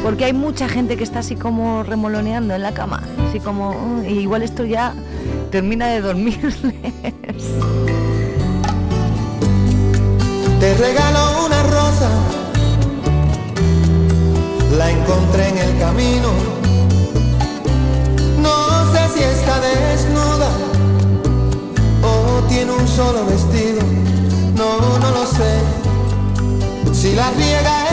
porque 0.08 0.24
hay 0.24 0.32
mucha 0.32 0.70
gente 0.70 0.96
que 0.96 1.04
está 1.04 1.20
así 1.20 1.36
como 1.36 1.84
remoloneando 1.84 2.56
en 2.56 2.62
la 2.62 2.74
cama, 2.74 3.04
así 3.28 3.42
como, 3.42 3.72
"Uh", 3.72 4.06
igual 4.06 4.42
esto 4.42 4.64
ya 4.64 4.94
termina 5.52 5.88
de 5.88 6.00
dormirles. 6.00 6.56
Te 10.62 10.74
regalo 10.76 11.46
una 11.46 11.62
rosa, 11.64 12.10
la 14.78 14.92
encontré 14.92 15.50
en 15.50 15.58
el 15.58 15.78
camino. 15.78 16.30
No 18.42 18.94
sé 18.94 19.10
si 19.14 19.24
está 19.24 19.60
desnuda 19.60 20.50
o 22.02 22.44
tiene 22.48 22.72
un 22.72 22.88
solo 22.88 23.26
vestido, 23.26 23.82
no, 24.56 25.00
no 25.00 25.12
lo 25.12 25.26
sé. 25.26 25.60
Si 26.94 27.14
la 27.14 27.30
riega 27.32 27.87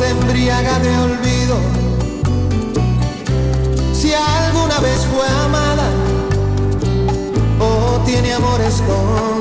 se 0.00 0.08
embriaga 0.08 0.78
de 0.78 0.96
olvido. 0.96 1.56
Si 3.92 4.14
alguna 4.14 4.78
vez 4.78 5.06
fue 5.12 5.28
amada 5.44 5.88
o 7.60 8.02
tiene 8.06 8.32
amor 8.32 8.60
escondido. 8.62 9.39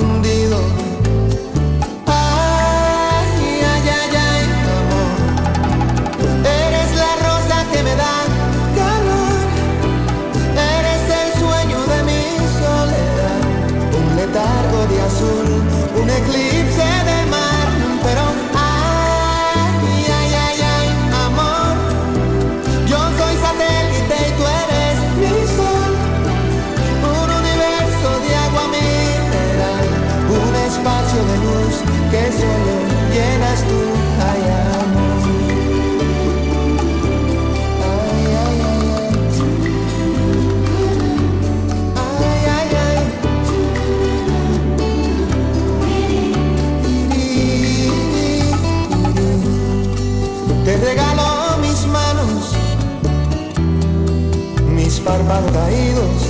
Párpados 55.09 55.51
caídos. 55.51 56.21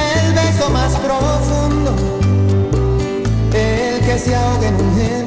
El 0.00 0.32
beso 0.32 0.70
más 0.70 0.92
profundo, 0.96 1.92
el 3.52 4.00
que 4.00 4.18
se 4.18 4.34
ahoga 4.34 4.68
en 4.68 4.74
un 4.76 5.21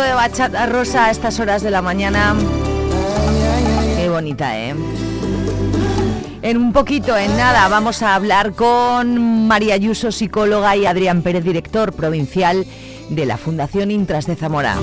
de 0.00 0.12
bachata 0.12 0.66
rosa 0.66 1.06
a 1.06 1.10
estas 1.10 1.38
horas 1.40 1.62
de 1.62 1.70
la 1.70 1.80
mañana. 1.80 2.34
Qué 3.96 4.08
bonita, 4.08 4.58
¿eh? 4.58 4.74
En 6.42 6.56
un 6.56 6.72
poquito, 6.72 7.16
en 7.16 7.36
nada, 7.36 7.68
vamos 7.68 8.02
a 8.02 8.14
hablar 8.14 8.52
con 8.54 9.46
María 9.46 9.74
Ayuso, 9.74 10.12
psicóloga, 10.12 10.76
y 10.76 10.86
Adrián 10.86 11.22
Pérez, 11.22 11.44
director 11.44 11.92
provincial 11.92 12.66
de 13.08 13.26
la 13.26 13.36
Fundación 13.36 13.90
Intras 13.90 14.26
de 14.26 14.36
Zamora. 14.36 14.76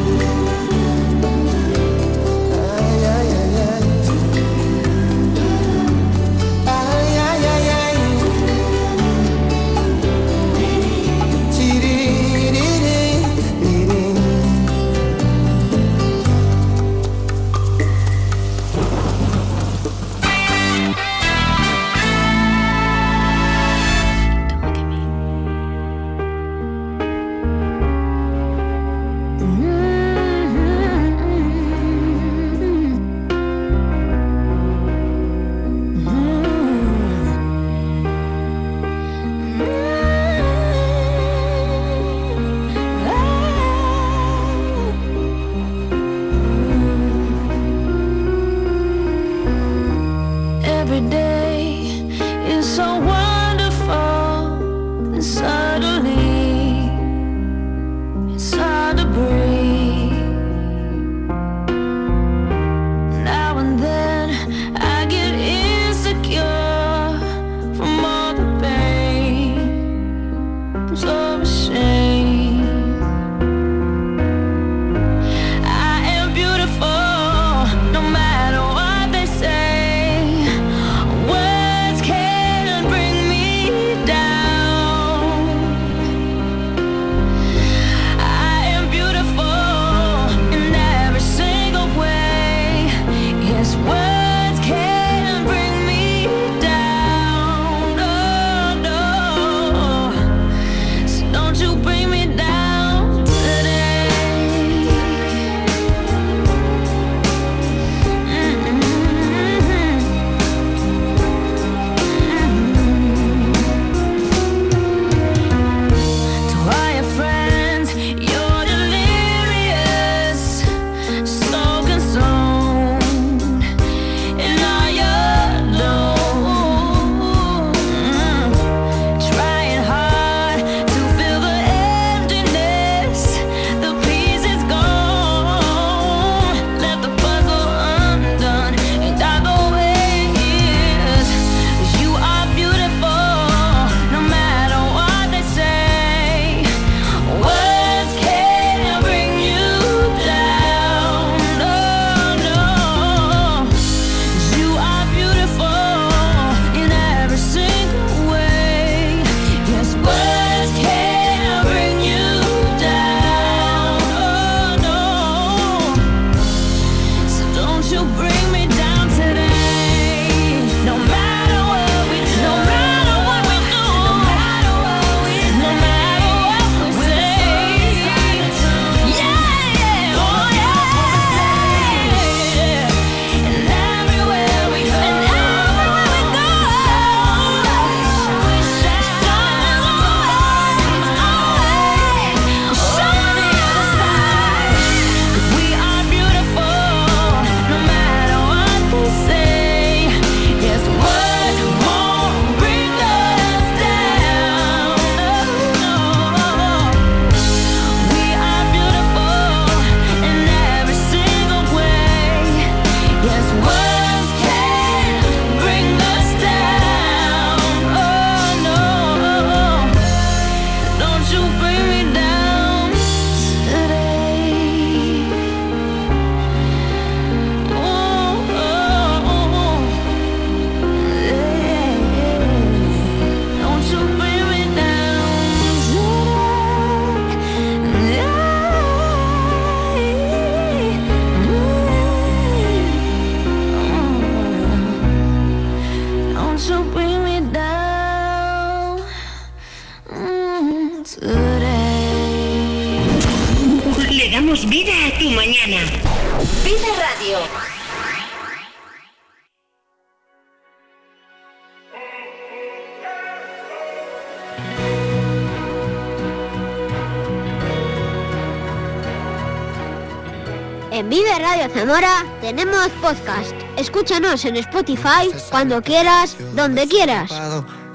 En 271.01 271.09
Vive 271.09 271.33
Radio 271.39 271.67
Zamora 271.73 272.23
tenemos 272.41 272.89
podcast. 273.01 273.53
Escúchanos 273.75 274.45
en 274.45 274.57
Spotify 274.57 275.31
cuando 275.49 275.81
quieras, 275.81 276.37
donde 276.53 276.87
quieras. 276.87 277.31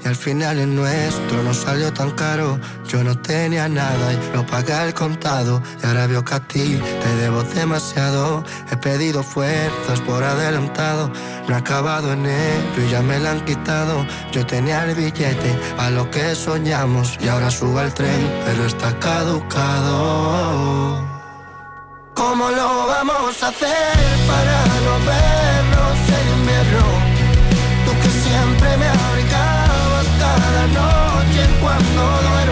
Y 0.03 0.07
al 0.09 0.15
final 0.17 0.59
el 0.59 0.75
nuestro 0.75 1.41
no 1.41 1.53
salió 1.53 1.93
tan 1.93 2.11
caro. 2.11 2.59
Yo 2.85 3.05
no 3.05 3.17
tenía 3.17 3.69
nada 3.69 4.11
y 4.11 4.19
lo 4.35 4.45
pagué 4.45 4.73
al 4.73 4.93
contado. 4.93 5.63
Y 5.81 5.85
ahora 5.85 6.07
veo 6.07 6.25
que 6.25 6.33
a 6.35 6.41
ti 6.41 6.81
te 7.01 7.15
debo 7.21 7.43
demasiado. 7.43 8.43
He 8.69 8.75
pedido 8.75 9.23
fuerzas 9.23 10.01
por 10.01 10.21
adelantado. 10.21 11.09
No 11.47 11.55
he 11.55 11.57
acabado 11.57 12.11
enero 12.11 12.85
y 12.85 12.89
ya 12.91 13.01
me 13.01 13.19
la 13.19 13.31
han 13.31 13.45
quitado. 13.45 14.05
Yo 14.33 14.45
tenía 14.45 14.83
el 14.83 14.95
billete 14.95 15.57
a 15.77 15.89
lo 15.91 16.11
que 16.11 16.35
soñamos. 16.35 17.17
Y 17.21 17.29
ahora 17.29 17.49
subo 17.51 17.79
al 17.79 17.93
tren, 17.93 18.19
pero 18.45 18.65
está 18.65 18.99
caducado. 18.99 20.37
¿Cómo 22.17 22.49
lo 22.49 22.87
vamos 22.87 23.43
a 23.43 23.49
hacer 23.49 23.95
para 24.27 24.57
no 24.85 24.93
vernos 25.05 25.97
en 26.17 26.39
invierno? 26.39 26.85
Tú 27.85 27.91
que 28.01 28.09
siempre 28.09 28.77
me 28.77 28.87
abrigabas 28.87 30.07
cada 30.19 30.67
noche 30.79 31.41
cuando 31.61 32.01
duermo. 32.27 32.46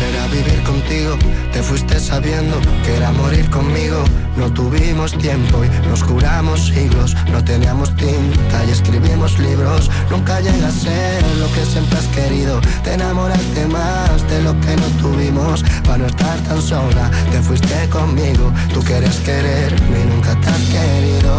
Será 0.00 0.26
vivir 0.28 0.62
contigo. 0.62 1.12
Te 1.52 1.62
fuiste 1.62 2.00
sabiendo 2.00 2.56
que 2.84 2.96
era 2.96 3.12
morir 3.12 3.48
conmigo. 3.50 3.98
No 4.36 4.50
tuvimos 4.52 5.12
tiempo 5.18 5.56
y 5.64 5.68
nos 5.88 6.02
curamos 6.02 6.58
siglos. 6.66 7.14
No 7.32 7.44
teníamos 7.44 7.94
tinta 7.96 8.56
y 8.66 8.70
escribimos 8.70 9.38
libros. 9.38 9.90
Nunca 10.10 10.40
llega 10.40 10.68
a 10.68 10.72
ser 10.86 11.22
lo 11.42 11.48
que 11.52 11.64
siempre 11.66 11.98
has 11.98 12.06
querido. 12.18 12.60
Te 12.84 12.94
enamoraste 12.94 13.66
más 13.66 14.16
de 14.30 14.42
lo 14.42 14.52
que 14.62 14.74
no 14.82 14.88
tuvimos. 15.02 15.62
Para 15.84 15.98
no 15.98 16.06
estar 16.06 16.38
tan 16.48 16.62
sola, 16.62 17.10
te 17.30 17.38
fuiste 17.42 17.88
conmigo. 17.90 18.52
Tú 18.72 18.82
querías 18.82 19.18
quererme 19.18 19.96
y 20.02 20.06
nunca 20.12 20.32
te 20.40 20.48
has 20.48 20.64
querido. 20.76 21.32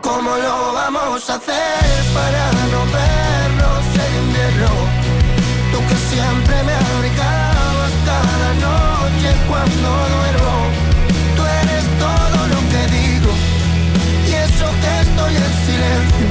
¿Cómo 0.00 0.30
lo 0.36 0.72
vamos 0.74 1.28
a 1.30 1.34
hacer 1.34 2.04
para 2.14 2.51
cuando 9.62 9.90
duermo. 10.16 10.54
Tú 11.36 11.42
eres 11.62 11.84
todo 12.04 12.38
lo 12.52 12.60
que 12.72 12.82
digo 12.98 13.32
y 14.26 14.32
eso 14.46 14.66
que 14.82 14.92
estoy 15.06 15.32
en 15.36 15.52
silencio. 15.66 16.26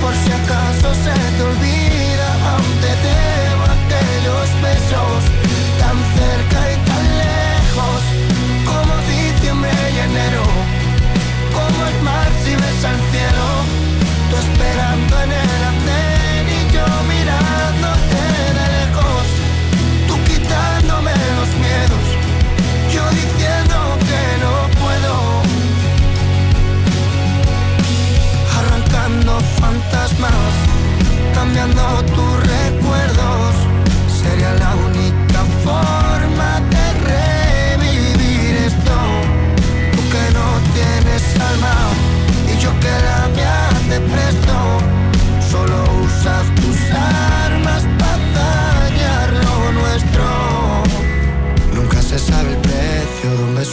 Por 0.00 0.14
si 0.22 0.30
acaso 0.40 0.94
se 1.04 1.14
te 1.36 1.42
olvida, 1.42 1.73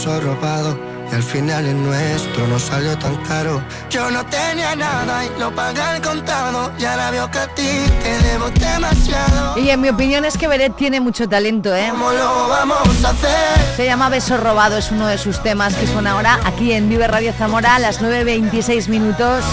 Y 0.04 1.14
al 1.14 1.22
final 1.22 1.64
el 1.64 1.80
nuestro 1.80 2.48
no 2.48 2.58
salió 2.58 2.98
tan 2.98 3.14
caro. 3.18 3.62
Yo 3.88 4.10
no 4.10 4.26
tenía 4.26 4.74
nada 4.74 5.24
y 5.24 5.38
lo 5.38 5.54
pagué 5.54 5.80
al 5.80 6.02
contado. 6.02 6.72
Y 6.76 6.84
ahora 6.84 7.12
veo 7.12 7.30
que 7.30 7.38
a 7.38 7.46
ti 7.54 7.68
te 8.02 8.18
debo 8.18 8.50
demasiado. 8.50 9.56
Y 9.56 9.70
en 9.70 9.80
mi 9.80 9.90
opinión 9.90 10.24
es 10.24 10.36
que 10.36 10.48
Beret 10.48 10.74
tiene 10.74 11.00
mucho 11.00 11.28
talento, 11.28 11.72
¿eh? 11.72 11.86
¿Cómo 11.92 12.10
lo 12.10 12.48
vamos 12.48 13.04
a 13.04 13.10
hacer? 13.10 13.76
Se 13.76 13.84
llama 13.84 14.08
Beso 14.08 14.38
Robado, 14.38 14.76
es 14.76 14.90
uno 14.90 15.06
de 15.06 15.18
sus 15.18 15.40
temas 15.40 15.72
que 15.74 15.86
suena 15.86 16.12
ahora 16.12 16.40
aquí 16.44 16.72
en 16.72 16.88
Vive 16.88 17.06
Radio 17.06 17.32
Zamora 17.32 17.76
a 17.76 17.78
las 17.78 18.00
9.26 18.00 18.88
minutos. 18.88 19.44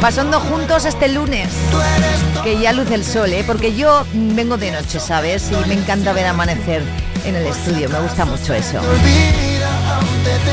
Pasando 0.00 0.38
juntos 0.38 0.84
este 0.84 1.08
lunes, 1.08 1.48
que 2.44 2.60
ya 2.60 2.72
luce 2.72 2.94
el 2.94 3.04
sol, 3.04 3.32
¿eh? 3.32 3.42
Porque 3.44 3.74
yo 3.74 4.04
vengo 4.12 4.56
de 4.56 4.70
noche, 4.70 5.00
¿sabes? 5.00 5.50
Y 5.50 5.68
me 5.68 5.74
encanta 5.74 6.12
ver 6.12 6.26
amanecer 6.26 6.84
en 7.24 7.36
el 7.36 7.46
estudio, 7.46 7.88
me 7.88 8.00
gusta 8.00 8.24
mucho 8.24 8.54
eso. 8.54 8.78
Olvida, 8.78 9.96
aún 9.96 10.24
te 10.24 10.52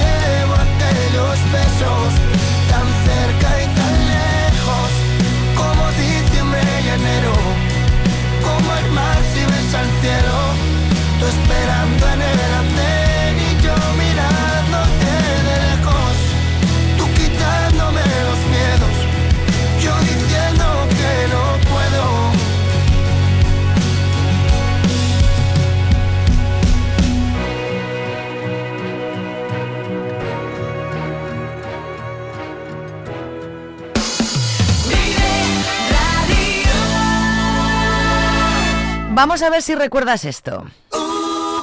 Vamos 39.20 39.42
a 39.42 39.50
ver 39.50 39.62
si 39.62 39.76
recuerdas 39.76 40.24
esto. 40.24 40.64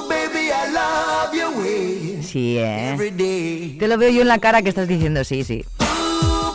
Baby, 0.07 0.51
I 0.51 0.71
love 0.71 1.33
your 1.33 1.57
way. 1.57 2.21
Sí, 2.21 2.57
¿eh? 2.59 3.75
Te 3.79 3.87
lo 3.87 3.97
veo 3.97 4.11
yo 4.11 4.21
en 4.21 4.27
la 4.27 4.37
cara 4.37 4.61
que 4.61 4.69
estás 4.69 4.87
diciendo 4.87 5.23
sí, 5.23 5.43
sí. 5.43 5.65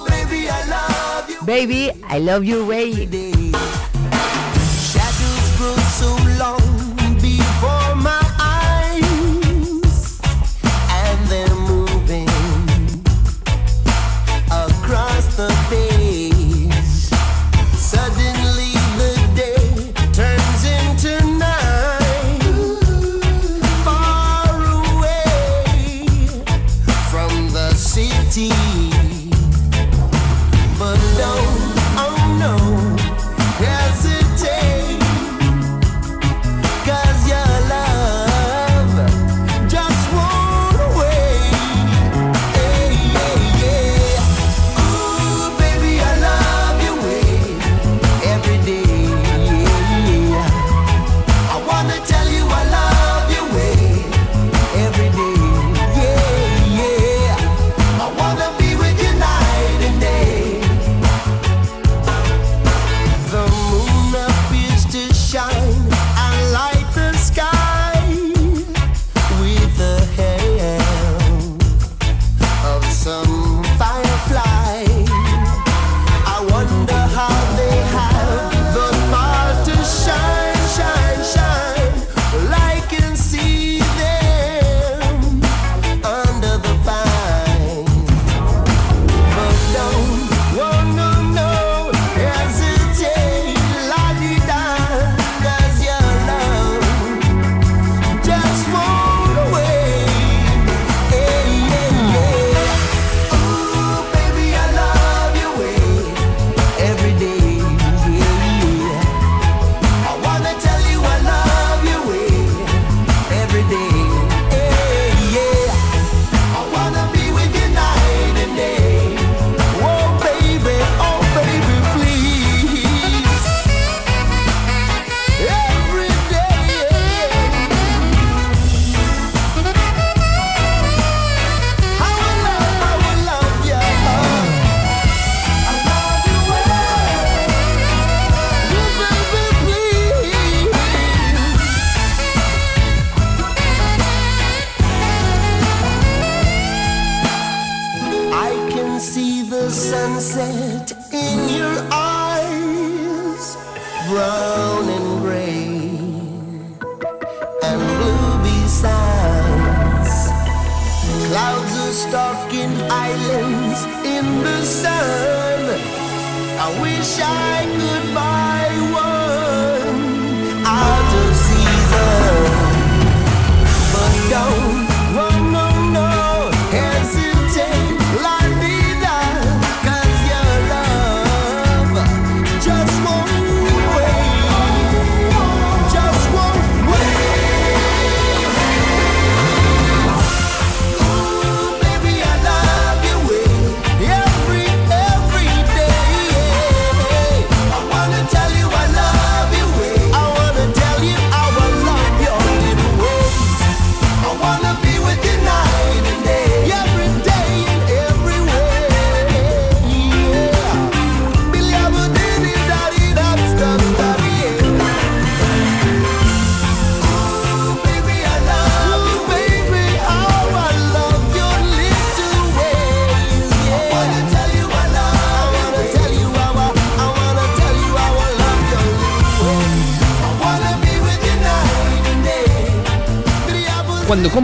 Baby, 0.09 0.45
I 0.45 0.69
love 0.71 1.29
you. 1.29 1.45
Baby, 1.45 1.91
I 2.09 2.21
love 2.21 2.45
your 2.45 2.69
way. 2.69 3.32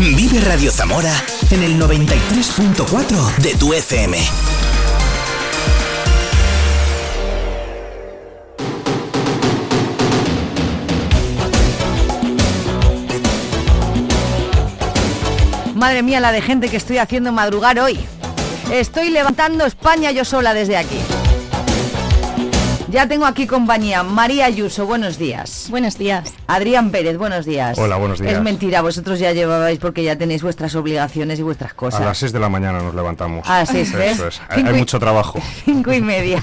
Vive 0.00 0.40
Radio 0.40 0.72
Zamora 0.72 1.12
en 1.50 1.62
el 1.62 1.78
93.4 1.78 3.36
de 3.36 3.54
tu 3.56 3.74
FM. 3.74 4.16
Madre 15.74 16.02
mía, 16.02 16.20
la 16.20 16.32
de 16.32 16.40
gente 16.40 16.70
que 16.70 16.78
estoy 16.78 16.96
haciendo 16.96 17.30
madrugar 17.30 17.78
hoy. 17.78 18.00
Estoy 18.72 19.10
levantando 19.10 19.66
España 19.66 20.12
yo 20.12 20.24
sola 20.24 20.54
desde 20.54 20.78
aquí. 20.78 20.96
Ya 22.90 23.06
tengo 23.06 23.24
aquí 23.24 23.46
compañía. 23.46 24.02
María 24.02 24.46
Ayuso, 24.46 24.84
buenos 24.84 25.16
días. 25.16 25.68
Buenos 25.70 25.96
días. 25.96 26.34
Adrián 26.48 26.90
Pérez, 26.90 27.16
buenos 27.18 27.46
días. 27.46 27.78
Hola, 27.78 27.96
buenos 27.96 28.18
días. 28.18 28.32
Es 28.32 28.42
mentira, 28.42 28.82
vosotros 28.82 29.20
ya 29.20 29.32
llevabais 29.32 29.78
porque 29.78 30.02
ya 30.02 30.16
tenéis 30.16 30.42
vuestras 30.42 30.74
obligaciones 30.74 31.38
y 31.38 31.42
vuestras 31.42 31.72
cosas. 31.72 32.00
A 32.00 32.04
las 32.06 32.18
6 32.18 32.32
de 32.32 32.40
la 32.40 32.48
mañana 32.48 32.80
nos 32.80 32.94
levantamos. 32.94 33.48
A 33.48 33.60
las 33.60 33.68
seis, 33.68 33.92
¿ves? 33.92 34.14
Eso 34.14 34.26
es. 34.26 34.40
Hay, 34.48 34.56
Cinco 34.56 34.70
hay 34.70 34.74
y- 34.76 34.78
mucho 34.80 34.98
trabajo. 34.98 35.38
Cinco 35.64 35.92
y 35.92 36.00
media. 36.00 36.42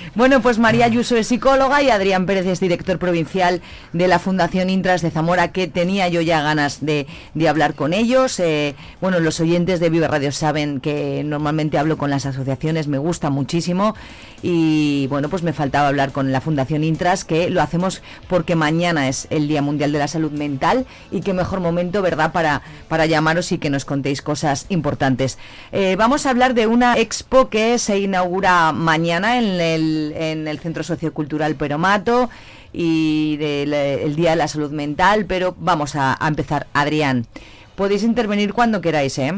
bueno, 0.14 0.40
pues 0.40 0.58
María 0.58 0.86
Ayuso 0.86 1.16
es 1.16 1.26
psicóloga 1.26 1.82
y 1.82 1.90
Adrián 1.90 2.24
Pérez 2.24 2.46
es 2.46 2.60
director 2.60 2.98
provincial 2.98 3.60
de 3.92 4.08
la 4.08 4.18
Fundación 4.18 4.70
Intras 4.70 5.02
de 5.02 5.10
Zamora, 5.10 5.48
que 5.48 5.66
tenía 5.66 6.08
yo 6.08 6.22
ya 6.22 6.40
ganas 6.40 6.78
de, 6.80 7.06
de 7.34 7.48
hablar 7.48 7.74
con 7.74 7.92
ellos. 7.92 8.40
Eh, 8.40 8.74
bueno, 9.02 9.20
los 9.20 9.38
oyentes 9.40 9.80
de 9.80 9.90
Vive 9.90 10.08
Radio 10.08 10.32
saben 10.32 10.80
que 10.80 11.22
normalmente 11.24 11.76
hablo 11.76 11.98
con 11.98 12.08
las 12.08 12.24
asociaciones, 12.24 12.86
me 12.88 12.96
gusta 12.98 13.28
muchísimo. 13.28 13.94
Y 14.40 15.08
bueno, 15.08 15.28
pues 15.28 15.42
me 15.42 15.52
faltaba 15.52 15.88
hablar 15.88 16.12
con 16.12 16.30
la 16.30 16.40
Fundación 16.40 16.84
Intras, 16.84 17.24
que 17.24 17.50
lo 17.50 17.60
hacemos 17.60 18.02
porque 18.28 18.54
mañana 18.54 19.08
es 19.08 19.26
el 19.30 19.48
Día 19.48 19.62
Mundial 19.62 19.90
de 19.90 19.98
la 19.98 20.06
Salud 20.06 20.30
Mental 20.30 20.86
y 21.10 21.22
qué 21.22 21.32
mejor 21.32 21.58
momento, 21.60 22.02
¿verdad?, 22.02 22.30
para, 22.30 22.62
para 22.86 23.06
llamaros 23.06 23.50
y 23.50 23.58
que 23.58 23.68
nos 23.68 23.84
contéis 23.84 24.22
cosas 24.22 24.66
importantes. 24.68 25.38
Eh, 25.72 25.96
vamos 25.98 26.24
a 26.24 26.30
hablar 26.30 26.54
de 26.54 26.68
una 26.68 26.96
expo 26.98 27.48
que 27.48 27.78
se 27.78 27.98
inaugura 27.98 28.70
mañana 28.72 29.38
en 29.38 29.60
el, 29.60 30.14
en 30.16 30.46
el 30.46 30.60
Centro 30.60 30.84
Sociocultural 30.84 31.56
Peromato 31.56 32.30
y 32.72 33.36
del 33.38 33.74
eh, 33.74 34.12
Día 34.14 34.30
de 34.30 34.36
la 34.36 34.46
Salud 34.46 34.70
Mental, 34.70 35.26
pero 35.26 35.56
vamos 35.58 35.96
a, 35.96 36.16
a 36.24 36.28
empezar. 36.28 36.68
Adrián, 36.74 37.26
podéis 37.74 38.04
intervenir 38.04 38.52
cuando 38.52 38.80
queráis, 38.80 39.18
¿eh? 39.18 39.32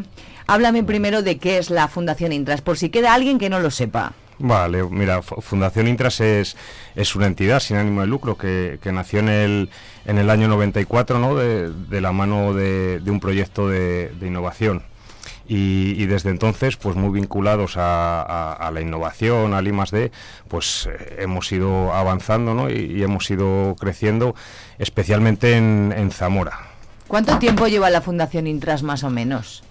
Háblame 0.46 0.82
primero 0.82 1.22
de 1.22 1.38
qué 1.38 1.56
es 1.58 1.70
la 1.70 1.88
Fundación 1.88 2.32
Intras, 2.32 2.60
por 2.60 2.76
si 2.76 2.90
queda 2.90 3.14
alguien 3.14 3.38
que 3.38 3.48
no 3.48 3.60
lo 3.60 3.70
sepa. 3.70 4.12
Vale, 4.42 4.82
mira, 4.84 5.20
Fu- 5.20 5.40
Fundación 5.42 5.86
Intras 5.86 6.18
es, 6.20 6.56
es 6.96 7.14
una 7.14 7.26
entidad 7.26 7.60
sin 7.60 7.76
ánimo 7.76 8.00
de 8.00 8.06
lucro 8.06 8.38
que, 8.38 8.78
que 8.82 8.90
nació 8.90 9.18
en 9.20 9.28
el, 9.28 9.70
en 10.06 10.16
el 10.16 10.30
año 10.30 10.48
94, 10.48 11.18
¿no? 11.18 11.34
De, 11.36 11.70
de 11.70 12.00
la 12.00 12.10
mano 12.12 12.54
de, 12.54 13.00
de 13.00 13.10
un 13.10 13.20
proyecto 13.20 13.68
de, 13.68 14.08
de 14.18 14.26
innovación. 14.26 14.82
Y, 15.46 16.06
desde 16.06 16.30
entonces, 16.30 16.76
pues 16.76 16.96
muy 16.96 17.10
vinculados 17.10 17.76
a, 17.76 18.22
a- 18.22 18.54
la 18.70 18.80
innovación, 18.80 19.52
al 19.52 19.66
I 19.68 19.72
D, 19.90 20.12
pues 20.48 20.88
eh, 20.90 21.16
hemos 21.18 21.50
ido 21.52 21.92
avanzando 21.92 22.54
¿no? 22.54 22.70
y, 22.70 22.74
y 22.76 23.02
hemos 23.02 23.28
ido 23.30 23.74
creciendo, 23.78 24.34
especialmente 24.78 25.56
en, 25.56 25.92
en 25.96 26.12
Zamora. 26.12 26.60
¿Cuánto 27.08 27.38
tiempo 27.38 27.66
lleva 27.66 27.90
la 27.90 28.00
Fundación 28.00 28.46
Intras 28.46 28.82
más 28.84 29.02
o 29.04 29.10
menos? 29.10 29.64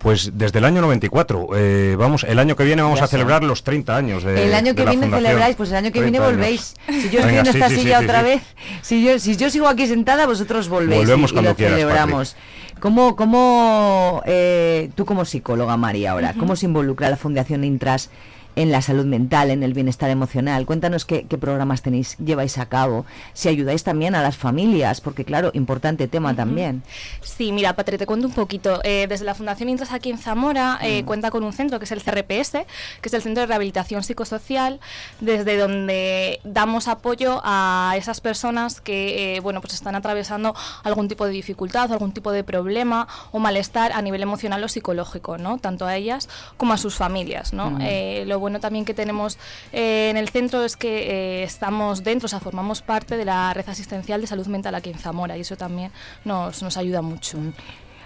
Pues 0.00 0.30
desde 0.34 0.58
el 0.60 0.64
año 0.64 0.80
94. 0.80 1.48
eh, 1.56 1.94
vamos, 1.98 2.24
el 2.24 2.38
año 2.38 2.56
que 2.56 2.64
viene 2.64 2.80
vamos 2.80 2.98
Ya 2.98 3.04
a 3.04 3.06
sé. 3.06 3.12
celebrar 3.12 3.44
los 3.44 3.62
30 3.62 3.94
años 3.96 4.24
de 4.24 4.46
el 4.46 4.54
año 4.54 4.72
de 4.72 4.74
que 4.76 4.84
la 4.84 4.90
viene 4.92 5.04
fundación. 5.06 5.26
celebráis, 5.28 5.56
pues 5.56 5.68
el 5.70 5.76
año 5.76 5.92
que 5.92 6.00
viene 6.00 6.18
30 6.18 6.26
años. 6.26 6.40
volvéis. 6.40 6.74
Si 7.02 7.10
yo 7.10 7.20
estoy 7.20 7.22
Venga, 7.26 7.40
en 7.40 7.44
sí, 7.46 7.50
esta 7.58 7.68
sí, 7.68 7.76
silla 7.76 7.98
sí, 7.98 8.04
otra 8.04 8.18
sí. 8.20 8.24
vez, 8.24 8.42
si 8.80 9.04
yo, 9.04 9.18
si 9.18 9.36
yo 9.36 9.50
sigo 9.50 9.68
aquí 9.68 9.86
sentada, 9.86 10.24
vosotros 10.26 10.68
volvéis 10.70 11.02
Volvemos 11.02 11.30
y, 11.30 11.32
y 11.32 11.34
cuando 11.34 11.50
lo 11.50 11.56
quieras, 11.56 11.74
celebramos. 11.78 12.36
¿Cómo, 12.80 13.14
cómo 13.14 14.22
eh, 14.24 14.88
tú 14.94 15.04
como 15.04 15.26
psicóloga, 15.26 15.76
María, 15.76 16.12
ahora, 16.12 16.30
Ujú. 16.30 16.40
cómo 16.40 16.56
se 16.56 16.64
involucra 16.64 17.10
la 17.10 17.16
Fundación 17.18 17.62
Intras 17.62 18.08
en 18.56 18.72
la 18.72 18.82
salud 18.82 19.06
mental, 19.06 19.50
en 19.50 19.62
el 19.62 19.74
bienestar 19.74 20.10
emocional? 20.10 20.66
Cuéntanos 20.66 21.04
qué, 21.04 21.26
qué 21.28 21.38
programas 21.38 21.82
tenéis, 21.82 22.16
lleváis 22.18 22.58
a 22.58 22.66
cabo, 22.66 23.04
si 23.32 23.48
ayudáis 23.48 23.84
también 23.84 24.14
a 24.14 24.22
las 24.22 24.36
familias, 24.36 25.00
porque 25.00 25.24
claro, 25.24 25.50
importante 25.54 26.08
tema 26.08 26.34
también. 26.34 26.82
Sí, 27.22 27.52
mira, 27.52 27.74
Patri, 27.74 27.98
te 27.98 28.06
cuento 28.06 28.26
un 28.26 28.34
poquito. 28.34 28.80
Eh, 28.84 29.06
desde 29.08 29.24
la 29.24 29.34
Fundación 29.34 29.68
Intras 29.68 29.92
aquí 29.92 30.10
en 30.10 30.18
Zamora 30.18 30.78
eh, 30.82 31.04
cuenta 31.04 31.30
con 31.30 31.44
un 31.44 31.52
centro 31.52 31.78
que 31.78 31.84
es 31.84 31.92
el 31.92 32.02
CRPS, 32.02 32.52
que 33.00 33.08
es 33.08 33.14
el 33.14 33.22
Centro 33.22 33.42
de 33.42 33.46
Rehabilitación 33.46 34.02
Psicosocial, 34.02 34.80
desde 35.20 35.56
donde 35.56 36.40
damos 36.44 36.88
apoyo 36.88 37.40
a 37.44 37.94
esas 37.96 38.20
personas 38.20 38.80
que 38.80 39.36
eh, 39.36 39.40
bueno, 39.40 39.60
pues 39.60 39.74
están 39.74 39.94
atravesando 39.94 40.54
algún 40.82 41.08
tipo 41.08 41.24
de 41.26 41.32
dificultad, 41.32 41.92
algún 41.92 42.12
tipo 42.12 42.32
de 42.32 42.44
problema 42.44 43.08
o 43.32 43.38
malestar 43.38 43.92
a 43.92 44.02
nivel 44.02 44.22
emocional 44.22 44.62
o 44.64 44.68
psicológico, 44.68 45.38
¿no? 45.38 45.58
Tanto 45.58 45.86
a 45.86 45.96
ellas 45.96 46.28
como 46.56 46.72
a 46.72 46.78
sus 46.78 46.96
familias, 46.96 47.52
¿no? 47.52 47.78
Lo 48.26 48.39
bueno 48.40 48.58
también 48.58 48.84
que 48.84 48.94
tenemos 48.94 49.38
eh, 49.72 50.08
en 50.10 50.16
el 50.16 50.28
centro 50.28 50.64
es 50.64 50.76
que 50.76 51.10
eh, 51.10 51.42
estamos 51.44 52.02
dentro, 52.02 52.26
o 52.26 52.28
sea, 52.28 52.40
formamos 52.40 52.82
parte 52.82 53.16
de 53.16 53.24
la 53.24 53.54
red 53.54 53.68
asistencial 53.68 54.20
de 54.20 54.26
salud 54.26 54.46
mental 54.48 54.74
aquí 54.74 54.90
en 54.90 54.98
Zamora 54.98 55.36
y 55.36 55.42
eso 55.42 55.56
también 55.56 55.92
nos, 56.24 56.62
nos 56.62 56.76
ayuda 56.76 57.02
mucho. 57.02 57.38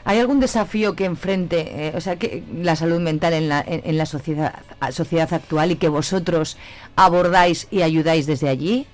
¿Hay 0.07 0.19
algún 0.19 0.39
desafío 0.39 0.95
que 0.95 1.07
enfrente, 1.07 1.89
eh, 1.89 1.93
o 1.97 2.01
sea, 2.01 2.17
que 2.17 2.43
la 2.55 2.77
salud 2.77 3.01
mental 3.01 3.33
en 3.33 3.49
la, 3.49 3.65
en, 3.67 3.81
en 3.85 3.97
la 3.97 4.05
sociedad, 4.05 4.61
sociedad 4.91 5.33
actual 5.33 5.71
y 5.71 5.77
que 5.77 5.89
vosotros 5.89 6.59
abordáis 6.95 7.69
y 7.71 7.81
ayudáis 7.81 8.27
desde 8.27 8.51
allí? 8.51 8.87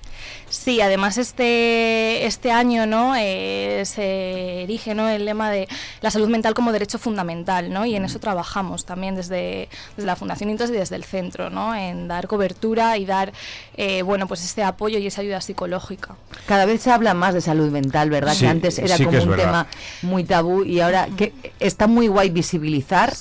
Sí, 0.51 0.81
además 0.81 1.17
este, 1.17 2.25
este 2.25 2.51
año 2.51 2.85
¿no? 2.85 3.15
Eh, 3.17 3.83
se 3.85 4.63
erige 4.63 4.93
¿no? 4.93 5.07
el 5.07 5.23
lema 5.23 5.49
de 5.49 5.69
la 6.01 6.11
salud 6.11 6.27
mental 6.27 6.53
como 6.53 6.73
derecho 6.73 6.99
fundamental 6.99 7.71
¿no? 7.71 7.85
y 7.85 7.95
en 7.95 8.03
eso 8.03 8.19
trabajamos 8.19 8.83
también 8.83 9.15
desde, 9.15 9.69
desde 9.95 10.05
la 10.05 10.17
Fundación 10.17 10.49
Intas 10.49 10.69
y 10.69 10.73
desde 10.73 10.97
el 10.97 11.05
centro, 11.05 11.49
¿no? 11.49 11.73
en 11.73 12.09
dar 12.09 12.27
cobertura 12.27 12.97
y 12.97 13.05
dar 13.05 13.31
eh, 13.77 14.01
bueno, 14.01 14.27
pues 14.27 14.43
este 14.43 14.61
apoyo 14.61 14.99
y 14.99 15.07
esa 15.07 15.21
ayuda 15.21 15.39
psicológica. 15.39 16.15
Cada 16.47 16.65
vez 16.65 16.81
se 16.81 16.91
habla 16.91 17.13
más 17.13 17.33
de 17.33 17.39
salud 17.39 17.71
mental, 17.71 18.09
¿verdad? 18.09 18.33
Sí, 18.33 18.41
que 18.41 18.47
antes 18.47 18.77
era 18.77 18.97
sí 18.97 19.05
como 19.05 19.23
un 19.23 19.29
verdad. 19.29 19.45
tema 19.45 19.67
muy 20.01 20.25
tabú 20.25 20.65
y 20.65 20.81
ahora 20.81 21.07
que 21.15 21.33
está 21.61 21.87
muy 21.87 22.07
guay 22.09 22.29
visibilizar 22.29 23.13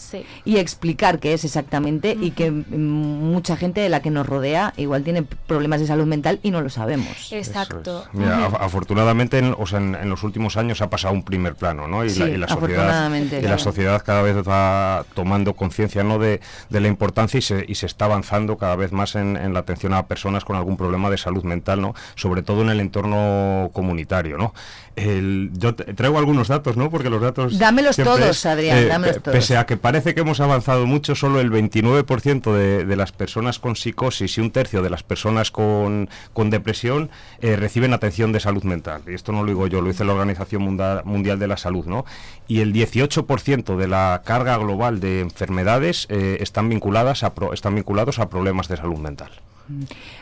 y 0.44 0.56
explicar 0.56 1.20
qué 1.20 1.34
es 1.34 1.44
exactamente 1.44 2.16
y 2.20 2.32
que 2.32 2.50
mm, 2.50 2.64
mucha 2.76 3.56
gente 3.56 3.80
de 3.80 3.88
la 3.88 4.02
que 4.02 4.10
nos 4.10 4.26
rodea 4.26 4.74
igual 4.76 5.04
tiene 5.04 5.22
problemas 5.22 5.78
de 5.80 5.86
salud 5.86 6.06
mental 6.06 6.40
y 6.42 6.50
no 6.50 6.60
lo 6.60 6.70
sabemos. 6.70 7.19
Exacto. 7.32 8.04
Mira, 8.12 8.48
af- 8.48 8.56
afortunadamente, 8.60 9.38
en, 9.38 9.54
o 9.58 9.66
sea, 9.66 9.78
en, 9.78 9.94
en 9.94 10.08
los 10.08 10.22
últimos 10.22 10.56
años 10.56 10.80
ha 10.82 10.90
pasado 10.90 11.14
un 11.14 11.22
primer 11.22 11.54
plano, 11.54 11.86
¿no? 11.88 12.04
Y, 12.04 12.10
Sí, 12.10 12.20
la, 12.20 12.28
y 12.28 12.36
la 12.36 12.48
sociedad, 12.48 12.80
afortunadamente, 12.84 13.36
y 13.36 13.40
claro. 13.40 13.54
la 13.56 13.58
sociedad 13.58 14.02
cada 14.04 14.22
vez 14.22 14.36
va 14.48 15.04
tomando 15.14 15.54
conciencia, 15.54 16.02
¿no? 16.02 16.18
De, 16.18 16.40
de 16.68 16.80
la 16.80 16.88
importancia 16.88 17.38
y 17.38 17.42
se, 17.42 17.64
y 17.66 17.74
se 17.76 17.86
está 17.86 18.06
avanzando 18.06 18.56
cada 18.58 18.76
vez 18.76 18.92
más 18.92 19.14
en, 19.14 19.36
en 19.36 19.52
la 19.54 19.60
atención 19.60 19.94
a 19.94 20.06
personas 20.06 20.44
con 20.44 20.56
algún 20.56 20.76
problema 20.76 21.10
de 21.10 21.18
salud 21.18 21.44
mental, 21.44 21.80
¿no? 21.80 21.94
Sobre 22.16 22.42
todo 22.42 22.62
en 22.62 22.70
el 22.70 22.80
entorno 22.80 23.70
comunitario, 23.72 24.38
¿no? 24.38 24.54
El- 24.96 25.50
yo 25.54 25.74
traigo 25.74 26.18
algunos 26.18 26.48
datos, 26.48 26.76
¿no? 26.76 26.90
Porque 26.90 27.10
los 27.10 27.22
datos 27.22 27.58
Dámelos 27.58 27.96
siempre 27.96 28.16
todos, 28.16 28.44
Adrián, 28.46 28.88
dámelos 28.88 29.16
pe- 29.16 29.20
todos. 29.22 29.36
Pese 29.36 29.56
a 29.56 29.64
que 29.66 29.76
parece 29.76 30.14
que 30.14 30.20
hemos 30.20 30.40
avanzado 30.40 30.86
mucho, 30.86 31.14
solo 31.14 31.40
el 31.40 31.50
29% 31.50 32.52
de, 32.52 32.84
de 32.84 32.96
las 32.96 33.12
personas 33.12 33.58
con 33.58 33.76
psicosis 33.76 34.36
y 34.36 34.40
un 34.40 34.50
tercio 34.50 34.82
de 34.82 34.90
las 34.90 35.02
personas 35.02 35.50
con, 35.50 36.08
con 36.32 36.50
depresión 36.50 37.09
eh, 37.40 37.56
reciben 37.56 37.92
atención 37.92 38.32
de 38.32 38.40
salud 38.40 38.62
mental. 38.64 39.02
Y 39.06 39.14
esto 39.14 39.32
no 39.32 39.42
lo 39.42 39.48
digo 39.48 39.66
yo, 39.66 39.80
lo 39.80 39.88
dice 39.88 40.04
la 40.04 40.12
Organización 40.12 40.62
Mundial 41.04 41.38
de 41.38 41.46
la 41.46 41.56
Salud, 41.56 41.86
¿no? 41.86 42.04
Y 42.48 42.60
el 42.60 42.72
18% 42.72 43.76
de 43.76 43.88
la 43.88 44.22
carga 44.24 44.56
global 44.58 45.00
de 45.00 45.20
enfermedades 45.20 46.06
eh, 46.10 46.38
están 46.40 46.68
vinculadas 46.68 47.22
a 47.22 47.34
pro- 47.34 47.52
están 47.52 47.74
vinculados 47.74 48.18
a 48.18 48.28
problemas 48.28 48.68
de 48.68 48.76
salud 48.76 48.98
mental. 48.98 49.30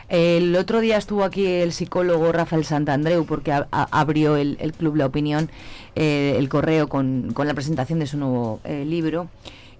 El 0.09 0.55
otro 0.55 0.79
día 0.79 0.97
estuvo 0.97 1.23
aquí 1.23 1.45
el 1.47 1.71
psicólogo 1.73 2.31
Rafael 2.31 2.65
Santandreu 2.65 3.25
porque 3.25 3.51
a- 3.51 3.67
a- 3.71 3.87
abrió 3.99 4.37
el, 4.37 4.57
el 4.59 4.73
Club 4.73 4.95
La 4.95 5.07
Opinión, 5.07 5.49
eh, 5.95 6.35
el 6.37 6.49
correo 6.49 6.87
con, 6.87 7.31
con 7.33 7.47
la 7.47 7.53
presentación 7.55 7.97
de 7.99 8.05
su 8.07 8.17
nuevo 8.17 8.59
eh, 8.63 8.85
libro 8.85 9.27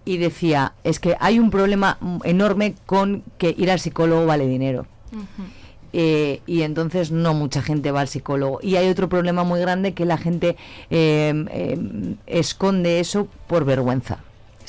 y 0.05 0.17
decía, 0.17 0.73
es 0.83 0.99
que 0.99 1.15
hay 1.19 1.37
un 1.37 1.51
problema 1.51 1.99
enorme 2.23 2.73
con 2.87 3.21
que 3.37 3.53
ir 3.55 3.69
al 3.69 3.79
psicólogo 3.79 4.25
vale 4.25 4.47
dinero. 4.47 4.87
Eh, 5.93 6.41
y 6.45 6.61
entonces 6.61 7.11
no 7.11 7.33
mucha 7.33 7.61
gente 7.61 7.91
va 7.91 8.01
al 8.01 8.07
psicólogo. 8.07 8.59
Y 8.61 8.75
hay 8.75 8.89
otro 8.89 9.09
problema 9.09 9.43
muy 9.43 9.59
grande 9.59 9.93
que 9.93 10.05
la 10.05 10.17
gente 10.17 10.55
eh, 10.89 11.45
eh, 11.51 12.15
esconde 12.27 12.99
eso 12.99 13.27
por 13.47 13.65
vergüenza. 13.65 14.19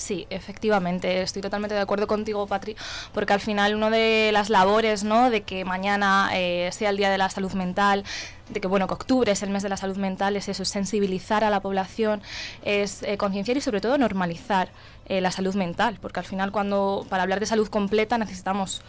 Sí, 0.00 0.26
efectivamente, 0.30 1.20
estoy 1.20 1.42
totalmente 1.42 1.74
de 1.74 1.82
acuerdo 1.82 2.06
contigo, 2.06 2.46
Patri, 2.46 2.74
porque 3.12 3.34
al 3.34 3.40
final 3.40 3.74
una 3.74 3.90
de 3.90 4.30
las 4.32 4.48
labores, 4.48 5.04
¿no? 5.04 5.28
De 5.28 5.42
que 5.42 5.66
mañana 5.66 6.30
eh, 6.32 6.70
sea 6.72 6.88
el 6.88 6.96
Día 6.96 7.10
de 7.10 7.18
la 7.18 7.28
Salud 7.28 7.52
Mental, 7.52 8.02
de 8.48 8.62
que 8.62 8.66
bueno, 8.66 8.86
que 8.86 8.94
octubre 8.94 9.30
es 9.30 9.42
el 9.42 9.50
mes 9.50 9.62
de 9.62 9.68
la 9.68 9.76
salud 9.76 9.98
mental, 9.98 10.36
es 10.36 10.48
eso, 10.48 10.62
es 10.62 10.70
sensibilizar 10.70 11.44
a 11.44 11.50
la 11.50 11.60
población, 11.60 12.22
es 12.64 13.02
eh, 13.02 13.18
concienciar 13.18 13.58
y 13.58 13.60
sobre 13.60 13.82
todo 13.82 13.98
normalizar 13.98 14.70
eh, 15.04 15.20
la 15.20 15.30
salud 15.30 15.54
mental, 15.54 15.98
porque 16.00 16.20
al 16.20 16.26
final 16.26 16.50
cuando 16.50 17.04
para 17.10 17.22
hablar 17.22 17.38
de 17.38 17.44
salud 17.44 17.68
completa 17.68 18.16
necesitamos 18.16 18.80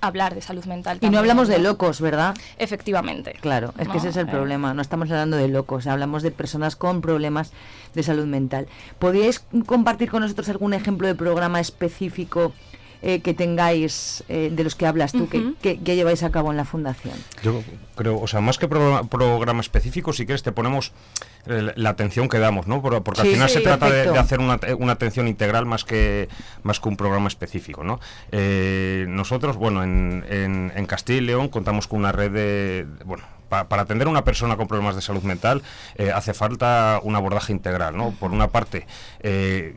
hablar 0.00 0.34
de 0.34 0.42
salud 0.42 0.64
mental. 0.66 0.98
Y 1.00 1.10
no 1.10 1.18
hablamos 1.18 1.48
de 1.48 1.58
locos, 1.58 2.00
¿verdad? 2.00 2.34
Efectivamente. 2.58 3.34
Claro, 3.40 3.72
es 3.78 3.88
que 3.88 3.98
ese 3.98 4.08
es 4.10 4.16
el 4.16 4.28
Eh, 4.28 4.30
problema. 4.30 4.74
No 4.74 4.82
estamos 4.82 5.10
hablando 5.10 5.36
de 5.36 5.48
locos, 5.48 5.86
hablamos 5.86 6.22
de 6.22 6.30
personas 6.30 6.76
con 6.76 7.00
problemas 7.00 7.52
de 7.94 8.02
salud 8.02 8.26
mental. 8.26 8.66
¿Podríais 8.98 9.44
compartir 9.66 10.10
con 10.10 10.20
nosotros 10.22 10.48
algún 10.48 10.74
ejemplo 10.74 11.06
de 11.06 11.14
programa 11.14 11.60
específico 11.60 12.52
eh, 13.02 13.20
que 13.20 13.34
tengáis, 13.34 14.24
eh, 14.28 14.50
de 14.52 14.64
los 14.64 14.74
que 14.74 14.86
hablas 14.86 15.12
tú, 15.12 15.28
que- 15.28 15.52
que, 15.62 15.78
que 15.78 15.96
lleváis 15.96 16.22
a 16.22 16.30
cabo 16.30 16.50
en 16.50 16.56
la 16.56 16.64
fundación? 16.64 17.14
Yo 17.42 17.62
creo, 17.94 18.18
o 18.20 18.26
sea, 18.26 18.40
más 18.40 18.58
que 18.58 18.68
programa, 18.68 19.04
programa 19.08 19.60
específico, 19.60 20.12
si 20.12 20.26
quieres 20.26 20.42
te 20.42 20.52
ponemos 20.52 20.92
eh, 21.46 21.72
la 21.76 21.90
atención 21.90 22.28
que 22.28 22.38
damos, 22.38 22.66
¿no? 22.66 22.82
Por- 22.82 23.02
Porque 23.02 23.20
Sí, 23.22 23.28
al 23.28 23.32
final 23.34 23.48
sí, 23.48 23.54
se 23.54 23.60
trata 23.60 23.88
de, 23.90 24.18
hacer 24.18 24.40
una, 24.40 24.58
una 24.78 24.92
atención 24.92 25.28
integral 25.28 25.64
más 25.66 25.84
que 25.84 26.28
más 26.62 26.80
que 26.80 26.88
un 26.88 26.96
programa 26.96 27.28
específico, 27.28 27.84
¿no? 27.84 28.00
Eh, 28.32 29.06
nosotros, 29.08 29.56
bueno, 29.56 29.82
en, 29.82 30.24
en, 30.28 30.72
en 30.74 30.86
Castilla 30.86 31.18
y 31.18 31.22
León 31.22 31.48
contamos 31.48 31.86
con 31.86 32.00
una 32.00 32.12
red 32.12 32.30
de, 32.32 32.86
bueno, 33.04 33.24
pa- 33.48 33.68
para 33.68 33.82
atender 33.82 34.08
a 34.08 34.10
una 34.10 34.24
persona 34.24 34.56
con 34.56 34.66
problemas 34.66 34.96
de 34.96 35.02
salud 35.02 35.22
mental 35.22 35.62
eh, 35.96 36.10
hace 36.12 36.34
falta 36.34 37.00
un 37.02 37.14
abordaje 37.16 37.52
integral, 37.52 37.96
¿no? 37.96 38.10
Por 38.18 38.32
una 38.32 38.48
parte, 38.48 38.86
eh, 39.20 39.74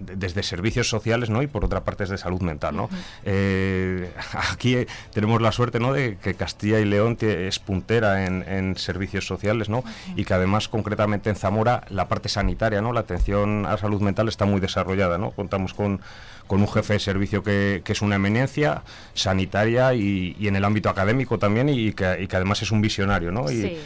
desde 0.00 0.42
servicios 0.42 0.88
sociales 0.88 1.30
¿no? 1.30 1.42
y 1.42 1.46
por 1.46 1.64
otra 1.64 1.84
parte 1.84 2.04
desde 2.04 2.18
salud 2.18 2.40
mental. 2.40 2.76
¿no? 2.76 2.88
Eh, 3.24 4.10
aquí 4.52 4.76
eh, 4.76 4.86
tenemos 5.12 5.40
la 5.42 5.52
suerte 5.52 5.80
¿no? 5.80 5.92
de 5.92 6.16
que 6.16 6.34
Castilla 6.34 6.80
y 6.80 6.84
León 6.84 7.16
es 7.20 7.58
puntera 7.58 8.26
en, 8.26 8.42
en 8.48 8.76
servicios 8.76 9.26
sociales 9.26 9.68
¿no? 9.68 9.84
y 10.16 10.24
que 10.24 10.34
además 10.34 10.68
concretamente 10.68 11.30
en 11.30 11.36
Zamora 11.36 11.84
la 11.90 12.08
parte 12.08 12.28
sanitaria, 12.28 12.82
¿no? 12.82 12.92
la 12.92 13.00
atención 13.00 13.66
a 13.66 13.76
salud 13.76 14.00
mental 14.00 14.28
está 14.28 14.44
muy 14.44 14.60
desarrollada. 14.60 15.18
¿no? 15.18 15.30
Contamos 15.30 15.74
con, 15.74 16.00
con 16.48 16.60
un 16.60 16.66
jefe 16.68 16.94
de 16.94 16.98
servicio 16.98 17.44
que, 17.44 17.82
que 17.84 17.92
es 17.92 18.02
una 18.02 18.16
eminencia 18.16 18.82
sanitaria 19.14 19.94
y, 19.94 20.34
y 20.40 20.48
en 20.48 20.56
el 20.56 20.64
ámbito 20.64 20.88
académico 20.88 21.38
también 21.38 21.68
y 21.68 21.92
que, 21.92 22.22
y 22.22 22.26
que 22.26 22.36
además 22.36 22.62
es 22.62 22.72
un 22.72 22.80
visionario 22.80 23.30
¿no? 23.30 23.48
y, 23.50 23.58
Sí. 23.58 23.78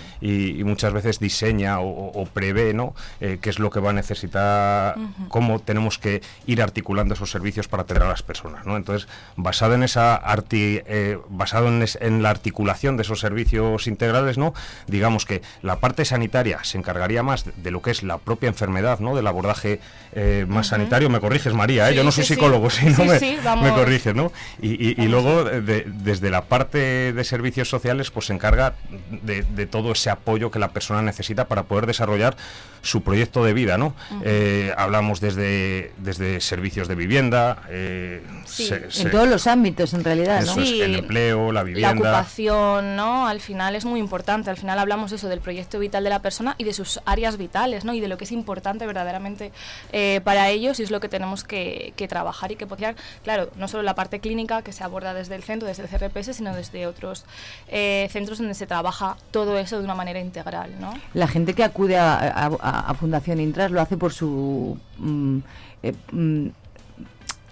y- 0.61 0.65
muchas 0.65 0.93
veces 0.93 1.19
diseña 1.19 1.81
o, 1.81 1.89
o- 2.13 2.25
prevé 2.27 2.73
¿no? 2.73 2.95
Eh, 3.21 3.39
qué 3.43 3.51
es 3.51 3.59
lo 3.59 3.69
que 3.71 3.81
va 3.81 3.91
a 3.91 3.93
necesitar, 3.93 4.97
Ujú. 4.97 5.29
cómo 5.29 5.59
tenemos 5.59 5.99
que 5.99 6.23
ir 6.47 6.63
articulando 6.63 7.15
esos 7.15 7.31
servicios 7.31 7.67
para 7.69 7.83
atender 7.83 8.05
a 8.05 8.09
las 8.09 8.23
personas. 8.23 8.65
¿no? 8.65 8.77
Entonces, 8.77 9.09
basado 9.37 9.75
en 9.75 9.83
esa 9.83 10.23
arti- 10.23 10.83
eh, 10.87 11.19
basado 11.29 11.69
en, 11.69 11.83
es- 11.83 11.99
en 12.01 12.23
la 12.23 12.31
articulación 12.31 12.97
de 12.97 13.03
esos 13.03 13.19
servicios 13.21 13.87
integrales, 13.89 14.39
¿no? 14.39 14.55
digamos 14.87 15.27
que 15.27 15.43
la 15.63 15.77
parte 15.81 16.05
sanitaria 16.05 16.61
se 16.63 16.79
encargaría 16.79 17.23
más 17.25 17.45
de, 17.45 17.53
de 17.57 17.71
lo 17.73 17.83
que 17.83 17.91
es 17.91 18.03
la 18.05 18.19
propia 18.19 18.49
enfermedad, 18.49 19.01
¿no? 19.01 19.17
del 19.17 19.27
abordaje 19.27 19.81
eh, 20.13 20.47
más 20.49 20.69
sanitario. 20.69 21.11
Me 21.11 21.21
corriges, 21.21 21.55
María, 21.55 21.89
¿eh? 21.89 21.91
Sí, 21.93 21.97
yo 21.97 22.05
no 22.05 22.13
soy 22.13 22.25
sí. 22.25 22.35
psicólogo, 22.35 22.52
si 22.71 22.87
no 22.87 22.97
Sí, 22.97 23.03
me, 23.03 23.19
sí, 23.19 23.35
me 23.39 23.43
vamos. 23.43 23.73
corriges, 23.73 24.15
¿no? 24.15 24.33
Y, 24.61 24.71
y- 24.91 24.95
y 24.97 25.09
luego, 25.09 25.45
de- 25.45 25.61
de- 25.61 25.85
desde 25.87 26.31
la 26.31 26.43
parte 26.45 27.13
de 27.13 27.25
servicios 27.25 27.69
sociales, 27.69 28.11
pues 28.11 28.27
se 28.27 28.33
encarga 28.35 28.75
de, 29.23 29.43
de 29.43 29.67
todo 29.67 29.93
ese 29.93 30.11
apoyo 30.11 30.51
que 30.51 30.59
la 30.59 30.69
persona 30.73 31.03
necesita 31.03 31.47
para 31.49 31.65
poder 31.65 31.87
desarrollar 31.87 32.37
su 32.83 33.03
proyecto 33.03 33.45
de 33.45 33.53
vida, 33.55 33.79
¿no? 33.79 33.95
Eh, 34.25 34.73
hablamos 34.77 35.21
desde, 35.21 35.93
desde 35.99 36.41
servicios 36.41 36.89
de 36.89 36.95
vivienda, 36.97 37.63
eh, 37.71 38.23
se- 38.45 38.91
se- 38.91 39.03
En 39.03 39.11
todos 39.11 39.29
los 39.29 39.47
ámbitos, 39.47 39.95
en 39.95 40.05
realidad, 40.05 40.43
eso 40.43 40.57
¿no? 40.57 40.63
es, 40.63 40.71
el 40.73 40.97
empleo, 40.97 41.53
la 41.53 41.61
La 41.61 41.65
vivienda. 41.65 41.93
ocupación, 41.93 42.97
¿no? 42.97 43.27
Al 43.29 43.41
final 43.41 43.77
es 43.77 43.85
muy 43.85 44.01
importante. 44.01 44.51
Al 44.51 44.57
final 44.57 44.79
hablamos 44.79 45.13
eso 45.13 45.29
del 45.29 45.41
proyecto 45.41 45.79
vital 45.79 46.03
de 46.05 46.11
la 46.11 46.21
persona 46.21 46.55
y 46.59 46.65
de 46.65 46.73
sus 46.75 47.01
áreas 47.07 47.37
vitales, 47.39 47.85
¿no? 47.85 47.95
Y 47.95 48.01
de 48.01 48.09
lo 48.09 48.19
que 48.19 48.25
es 48.25 48.33
importante 48.33 48.85
verdaderamente 48.87 49.53
eh, 49.93 50.21
para 50.25 50.51
ellos 50.51 50.81
y 50.81 50.83
es 50.83 50.91
lo 50.91 51.01
que 51.01 51.09
tenemos 51.09 51.45
que, 51.45 51.93
que 51.97 52.09
trabajar 52.09 52.51
y 52.53 52.57
que 52.57 52.67
potenciar. 52.67 52.97
Claro, 53.23 53.49
no 53.57 53.69
solo 53.69 53.83
la 53.85 53.95
parte 53.95 54.19
clínica 54.21 54.63
que 54.63 54.73
se 54.73 54.83
aborda 54.83 55.15
desde 55.15 55.35
el 55.37 55.43
centro, 55.45 55.69
desde 55.69 55.85
el 55.85 55.89
CRPS, 55.89 56.33
sino 56.37 56.55
desde 56.55 56.87
otros 56.87 57.25
eh, 57.69 58.09
centros 58.11 58.39
donde 58.39 58.55
se 58.55 58.67
trabaja 58.67 59.17
todo 59.31 59.57
eso 59.59 59.79
de 59.79 59.85
una 59.85 59.95
manera 59.95 60.19
integral, 60.21 60.71
¿no? 60.81 60.95
La 61.15 61.29
gente 61.29 61.55
que 61.55 61.63
acude 61.65 61.97
a, 61.97 62.15
a- 62.19 62.47
a- 62.61 62.72
a 62.81 62.95
Fundación 62.95 63.41
Intras 63.41 63.71
lo 63.71 63.81
hace 63.81 63.97
por 63.97 64.13
su... 64.13 64.79
mm, 64.99 65.39
eh, 65.83 65.95
mm, 66.13 66.47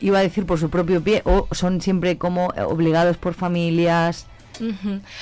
iba 0.01 0.19
a 0.19 0.23
decir 0.23 0.47
por 0.47 0.59
su 0.59 0.71
propio 0.71 1.03
pie 1.03 1.23
o 1.25 1.47
son 1.53 1.81
siempre 1.81 2.17
como 2.19 2.47
obligados 2.67 3.17
por 3.17 3.35
familias. 3.35 4.27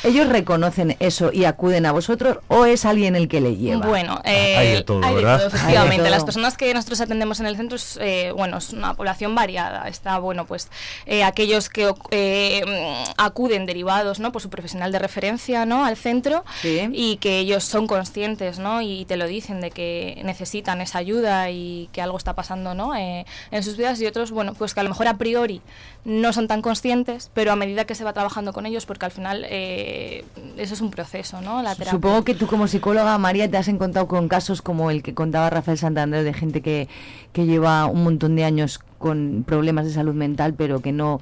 ¿Ellos 0.04 0.28
reconocen 0.28 0.96
eso 1.00 1.30
y 1.32 1.44
acuden 1.44 1.86
a 1.86 1.92
vosotros 1.92 2.38
o 2.48 2.64
es 2.64 2.84
alguien 2.84 3.16
el 3.16 3.28
que 3.28 3.40
le 3.40 3.56
lleva? 3.56 3.86
Bueno, 3.86 4.20
eh, 4.24 4.56
Hay 4.56 4.72
de 4.72 4.82
todo, 4.82 5.00
¿verdad? 5.00 5.46
efectivamente. 5.46 5.96
Hay 5.96 6.02
de 6.02 6.10
Las 6.10 6.18
todo. 6.18 6.26
personas 6.26 6.56
que 6.56 6.72
nosotros 6.74 7.00
atendemos 7.00 7.40
en 7.40 7.46
el 7.46 7.56
centro 7.56 7.76
es, 7.76 7.98
eh, 8.00 8.32
bueno, 8.36 8.58
es 8.58 8.72
una 8.72 8.94
población 8.94 9.34
variada. 9.34 9.88
Está, 9.88 10.18
bueno, 10.18 10.46
pues 10.46 10.68
eh, 11.06 11.24
aquellos 11.24 11.68
que 11.68 11.92
eh, 12.10 12.62
mm, 12.66 13.10
acuden 13.16 13.66
derivados, 13.66 14.20
¿no? 14.20 14.32
Por 14.32 14.42
su 14.42 14.50
profesional 14.50 14.92
de 14.92 14.98
referencia, 14.98 15.66
¿no? 15.66 15.84
Al 15.84 15.96
centro 15.96 16.44
y 16.62 17.16
que 17.18 17.38
ellos 17.38 17.64
son 17.64 17.86
conscientes, 17.86 18.58
¿no? 18.58 18.82
Y 18.82 19.04
te 19.06 19.16
lo 19.16 19.26
dicen 19.26 19.60
de 19.60 19.70
que 19.70 20.20
necesitan 20.24 20.80
esa 20.80 20.98
ayuda 20.98 21.50
y 21.50 21.88
que 21.92 22.02
algo 22.02 22.16
está 22.16 22.34
pasando, 22.34 22.74
¿no? 22.74 22.94
Eh, 22.96 23.26
en 23.50 23.62
sus 23.62 23.76
vidas 23.76 24.00
y 24.00 24.06
otros, 24.06 24.30
bueno, 24.30 24.54
pues 24.54 24.74
que 24.74 24.80
a 24.80 24.82
lo 24.82 24.88
mejor 24.90 25.08
a 25.08 25.16
priori 25.16 25.60
no 26.08 26.32
son 26.32 26.48
tan 26.48 26.62
conscientes, 26.62 27.30
pero 27.34 27.52
a 27.52 27.56
medida 27.56 27.84
que 27.84 27.94
se 27.94 28.02
va 28.02 28.14
trabajando 28.14 28.54
con 28.54 28.64
ellos, 28.64 28.86
porque 28.86 29.04
al 29.04 29.12
final 29.12 29.44
eh, 29.48 30.24
eso 30.56 30.72
es 30.72 30.80
un 30.80 30.90
proceso, 30.90 31.42
¿no? 31.42 31.62
La 31.62 31.74
terapia. 31.74 31.92
Supongo 31.92 32.24
que 32.24 32.34
tú 32.34 32.46
como 32.46 32.66
psicóloga, 32.66 33.16
María, 33.18 33.50
te 33.50 33.58
has 33.58 33.68
encontrado 33.68 34.08
con 34.08 34.26
casos 34.26 34.62
como 34.62 34.90
el 34.90 35.02
que 35.02 35.12
contaba 35.12 35.50
Rafael 35.50 35.76
Santander 35.76 36.24
de 36.24 36.32
gente 36.32 36.62
que, 36.62 36.88
que 37.32 37.44
lleva 37.44 37.84
un 37.86 38.04
montón 38.04 38.36
de 38.36 38.44
años 38.44 38.80
con 38.96 39.44
problemas 39.46 39.84
de 39.84 39.92
salud 39.92 40.14
mental, 40.14 40.54
pero 40.54 40.80
que 40.80 40.92
no, 40.92 41.20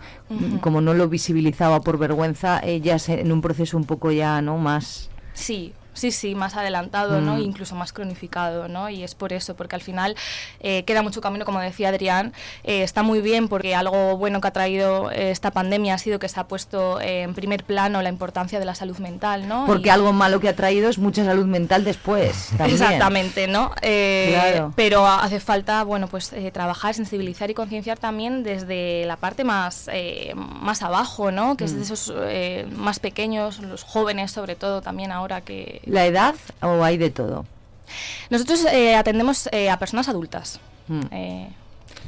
como 0.61 0.81
no 0.81 0.95
lo 0.95 1.09
visibilizaba 1.09 1.81
por 1.81 1.99
vergüenza, 1.99 2.61
ella 2.63 2.97
en 3.09 3.33
un 3.33 3.41
proceso 3.41 3.77
un 3.77 3.85
poco 3.85 4.13
ya, 4.13 4.41
¿no? 4.41 4.57
Más... 4.57 5.11
Sí, 5.35 5.75
sí, 5.97 6.13
sí, 6.13 6.35
más 6.35 6.55
adelantado, 6.57 7.21
¿no? 7.21 7.35
Mm. 7.37 7.41
Incluso 7.41 7.75
más 7.75 7.93
cronificado, 7.93 8.69
¿no? 8.69 8.89
Y 8.91 9.03
es 9.03 9.15
por 9.15 9.33
eso, 9.33 9.57
porque 9.57 9.75
al 9.75 9.83
final 9.83 10.15
eh, 10.61 10.85
queda 10.85 11.03
mucho 11.03 11.21
camino, 11.21 11.45
como 11.45 11.61
decía 11.61 11.89
Adrián, 11.89 12.33
eh, 12.65 12.83
está 12.83 13.03
muy 13.03 13.21
bien 13.21 13.49
porque 13.49 13.75
algo 13.75 14.17
bueno 14.17 14.41
que 14.41 14.49
ha 14.49 14.53
traído 14.53 15.11
eh, 15.11 15.31
esta 15.31 15.51
pandemia 15.51 15.95
ha 15.95 15.99
sido 15.99 16.19
que 16.19 16.29
se 16.29 16.39
ha 16.39 16.45
puesto 16.45 17.01
eh, 17.01 17.23
en 17.23 17.35
primer 17.35 17.65
plano 17.65 18.03
la 18.03 18.09
importancia 18.09 18.59
de 18.59 18.65
la 18.65 18.75
salud 18.75 18.99
mental, 18.99 19.49
¿no? 19.49 19.65
Porque 19.67 19.89
Y- 19.89 19.91
algo 19.91 20.13
malo 20.13 20.39
que 20.41 20.49
ha 20.49 20.55
traído 20.57 20.89
es 20.89 20.99
mucha 20.99 21.25
salud 21.25 21.47
mental 21.47 21.85
después. 21.85 22.49
también. 22.59 22.71
Exactamente, 22.83 23.49
¿no? 23.49 23.73
Eh, 23.83 24.31
Claro. 24.33 24.73
Pero 24.77 25.07
hace 25.07 25.41
falta, 25.41 25.83
bueno, 25.85 26.07
pues 26.09 26.33
trabajar, 26.53 26.95
sensibilizar 26.95 27.51
y 27.51 27.55
concienciar 27.55 27.99
también 27.99 28.43
desde 28.43 29.05
la 29.07 29.17
parte 29.17 29.45
más, 29.45 29.89
eh, 29.93 30.33
más 30.37 30.83
abajo, 30.83 31.31
¿no? 31.31 31.57
Que 31.57 31.65
es 31.65 31.73
Mm. 31.73 31.77
de 31.77 31.83
esos 31.83 32.13
eh, 32.17 32.67
más 32.77 32.99
pequeños, 32.99 33.59
los 33.61 33.83
jóvenes 33.83 34.31
sobre 34.33 34.55
todo 34.57 34.83
también 34.83 35.13
ahora 35.13 35.41
que... 35.41 35.81
¿La 35.87 36.05
edad 36.05 36.35
o 36.61 36.85
hay 36.85 36.99
de 36.99 37.11
todo? 37.11 37.47
Nosotros 38.31 38.65
eh, 38.67 38.97
atendemos 38.97 39.49
eh, 39.53 39.71
a 39.71 39.79
personas 39.79 40.09
adultas. 40.09 40.61
Mm. 40.89 41.01
Eh, 41.13 41.49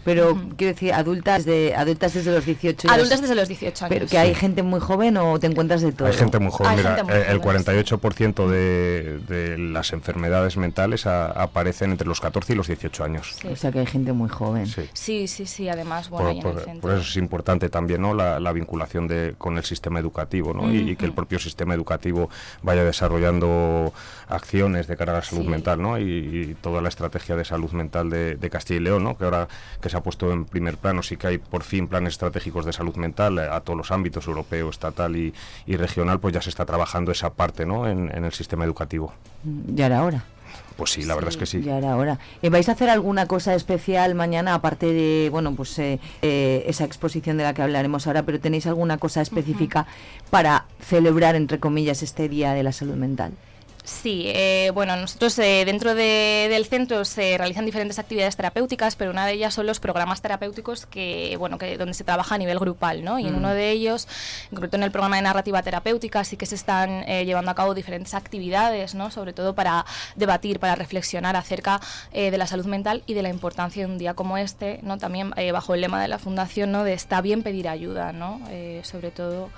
Pero 0.05 0.35
quiero 0.57 0.73
decir, 0.75 0.93
adultas 0.93 1.45
de 1.45 1.75
adultas 1.75 2.15
desde 2.15 2.33
los 2.33 2.45
18 2.45 2.87
y 2.87 2.91
adultas 2.91 3.21
desde 3.21 3.35
los 3.35 3.49
18 3.49 3.85
años. 3.85 3.95
Pero 3.99 4.07
que 4.11 4.19
hay 4.19 4.35
gente 4.35 4.63
muy 4.63 4.81
joven 4.81 5.17
o 5.17 5.39
te 5.39 5.47
encuentras 5.47 5.83
de 5.83 5.93
todo. 5.93 6.09
Hay 6.09 6.15
gente 6.15 6.39
muy 6.39 6.51
joven, 6.51 6.71
Hay 6.73 6.77
mira, 6.79 6.97
gente 6.97 7.05
muy 7.05 7.13
eh, 7.15 7.25
el 7.29 7.39
joven, 7.39 7.65
48% 7.65 8.49
de, 8.49 9.19
de 9.29 9.59
las 9.59 9.93
enfermedades 9.93 10.57
mentales 10.57 11.07
a- 11.07 11.27
aparecen 11.31 11.91
entre 11.93 12.07
los 12.09 12.21
14 12.21 12.53
y 12.53 12.57
los 12.57 12.67
18 12.69 13.05
años. 13.05 13.37
O 13.51 13.57
sea 13.57 13.73
que 13.73 13.81
hay 13.81 13.87
gente 13.87 14.13
muy 14.13 14.29
joven. 14.29 14.67
Sí, 14.95 15.27
sí, 15.29 15.47
sí, 15.47 15.69
además, 15.69 16.09
bueno, 16.11 16.29
Por, 16.29 16.37
el 16.37 16.43
por- 16.43 16.65
centro. 16.65 16.81
por 16.81 16.93
eso 16.93 17.03
es 17.09 17.17
importante 17.17 17.69
también 17.69 18.03
¿no? 18.03 18.15
la, 18.15 18.41
la 18.41 18.53
vinculación 18.53 19.07
de, 19.09 19.35
con 19.39 19.57
el 19.59 19.65
sistema 19.65 19.99
educativo 19.99 20.53
¿no? 20.55 20.71
y, 20.73 20.91
y 20.91 20.97
que 20.97 21.05
el 21.05 21.13
propio 21.13 21.39
sistema 21.39 21.75
educativo 21.75 22.29
vaya 22.63 22.85
desarrollando 22.85 23.93
acciones 24.29 24.87
de 24.87 24.97
cara 24.97 25.13
a 25.13 25.17
la 25.17 25.23
salud 25.23 25.43
Sí. 25.43 25.49
mental 25.49 25.81
¿no? 25.81 25.99
y, 25.99 26.03
y 26.03 26.57
toda 26.61 26.81
la 26.83 26.89
estrategia 26.89 27.37
de 27.37 27.45
salud 27.45 27.71
mental 27.73 28.11
de, 28.11 28.37
de 28.37 28.51
Castilla 28.51 28.81
y 28.81 28.83
León, 28.85 29.05
¿no? 29.05 29.17
que 29.17 29.25
ahora 29.25 29.49
que 29.81 29.88
se 29.89 29.97
ha 29.97 30.03
puesto 30.03 30.33
en 30.33 30.45
primer 30.45 30.77
plano, 30.77 31.03
sí 31.03 31.17
que 31.17 31.27
hay 31.27 31.39
por 31.39 31.63
fin 31.63 31.89
planes 31.89 32.15
estratégicos 32.15 32.65
de 32.65 32.73
salud 32.73 32.97
mental 32.97 33.39
eh, 33.39 33.49
a 33.51 33.61
todos 33.61 33.77
los 33.77 33.91
ámbitos, 33.91 34.27
europeo, 34.27 34.71
estatal 34.71 35.17
y, 35.17 35.35
y 35.67 35.77
regional, 35.77 36.21
pues 36.21 36.35
ya 36.35 36.43
se 36.43 36.51
está 36.51 36.65
trabajando 36.67 37.13
esa 37.13 37.31
parte 37.31 37.67
¿no? 37.67 37.89
en, 37.89 38.11
en 38.15 38.25
el 38.25 38.33
sistema 38.33 38.65
educativo. 38.65 39.13
Ya 39.75 39.87
era 39.87 40.05
hora. 40.05 40.25
Pues 40.77 40.93
sí, 40.93 41.03
la 41.03 41.17
verdad 41.17 41.31
es 41.31 41.37
que 41.37 41.47
sí. 41.47 41.61
Ya 41.61 41.79
era 41.79 41.97
hora. 41.97 42.21
Eh, 42.41 42.51
¿Vais 42.51 42.69
a 42.69 42.73
hacer 42.73 42.89
alguna 42.89 43.27
cosa 43.27 43.55
especial 43.55 44.15
mañana, 44.15 44.55
aparte 44.55 44.87
de, 44.87 45.29
bueno, 45.31 45.55
pues 45.55 45.77
eh, 45.81 45.99
eh, 46.23 46.65
esa 46.67 46.85
exposición 46.85 47.37
de 47.37 47.43
la 47.43 47.53
que 47.53 47.63
hablaremos 47.63 48.07
ahora, 48.07 48.23
pero 48.23 48.39
tenéis 48.39 48.67
alguna 48.69 48.97
cosa 48.97 49.21
específica 49.21 49.87
para 50.31 50.67
celebrar, 50.81 51.35
entre 51.35 51.59
comillas, 51.59 52.05
este 52.05 52.29
Día 52.29 52.53
de 52.53 52.63
la 52.63 52.71
Salud 52.71 52.95
Mental? 52.95 53.33
Sí, 53.89 54.25
eh, 54.27 54.71
bueno, 54.75 54.97
nosotros 54.97 55.39
eh, 55.39 55.63
dentro 55.65 55.95
de- 55.95 56.49
del 56.51 56.67
centro 56.67 57.07
se 57.07 57.39
realizan 57.39 57.65
diferentes 57.65 57.99
actividades 57.99 58.37
terapéuticas, 58.37 58.97
pero 58.97 59.11
una 59.11 59.25
de 59.27 59.33
ellas 59.33 59.55
son 59.55 59.67
los 59.67 59.81
programas 59.81 60.21
terapéuticos 60.21 60.85
que, 60.85 61.35
bueno, 61.39 61.57
que 61.57 61.79
donde 61.79 61.95
se 61.95 62.05
trabaja 62.05 62.35
a 62.35 62.39
nivel 62.39 62.59
grupal, 62.59 63.03
¿no? 63.03 63.19
Y 63.19 63.27
en 63.27 63.33
Mm. 63.33 63.39
uno 63.39 63.55
de 63.55 63.71
ellos, 63.71 64.07
en 64.51 64.57
concreto 64.57 64.77
en 64.77 64.83
el 64.83 64.91
programa 64.91 65.17
de 65.17 65.23
narrativa 65.23 65.63
terapéutica, 65.63 66.23
sí 66.25 66.37
que 66.37 66.45
se 66.45 66.55
están 66.55 67.03
eh, 67.09 67.25
llevando 67.25 67.51
a 67.51 67.55
cabo 67.55 67.73
diferentes 67.73 68.13
actividades, 68.13 68.95
¿no? 68.95 69.11
Sobre 69.11 69.33
todo 69.33 69.55
para 69.55 69.87
debatir, 70.17 70.61
para 70.61 70.75
reflexionar 70.75 71.35
acerca 71.37 71.81
eh, 72.13 72.31
de 72.31 72.37
la 72.37 72.47
salud 72.47 72.67
mental 72.67 73.03
y 73.07 73.15
de 73.15 73.23
la 73.23 73.31
importancia 73.31 73.87
de 73.87 73.91
un 73.91 73.97
día 73.97 74.13
como 74.13 74.37
este, 74.37 74.81
¿no? 74.83 74.99
También 74.99 75.33
eh, 75.39 75.51
bajo 75.51 75.73
el 75.73 75.81
lema 75.81 76.03
de 76.03 76.09
la 76.09 76.19
fundación, 76.19 76.73
¿no? 76.73 76.85
De 76.85 76.93
está 76.93 77.23
bien 77.23 77.43
pedir 77.43 77.67
ayuda, 77.71 78.13
¿no? 78.13 78.39
Eh, 78.51 78.83
sobre 78.85 79.11
todo 79.11 79.49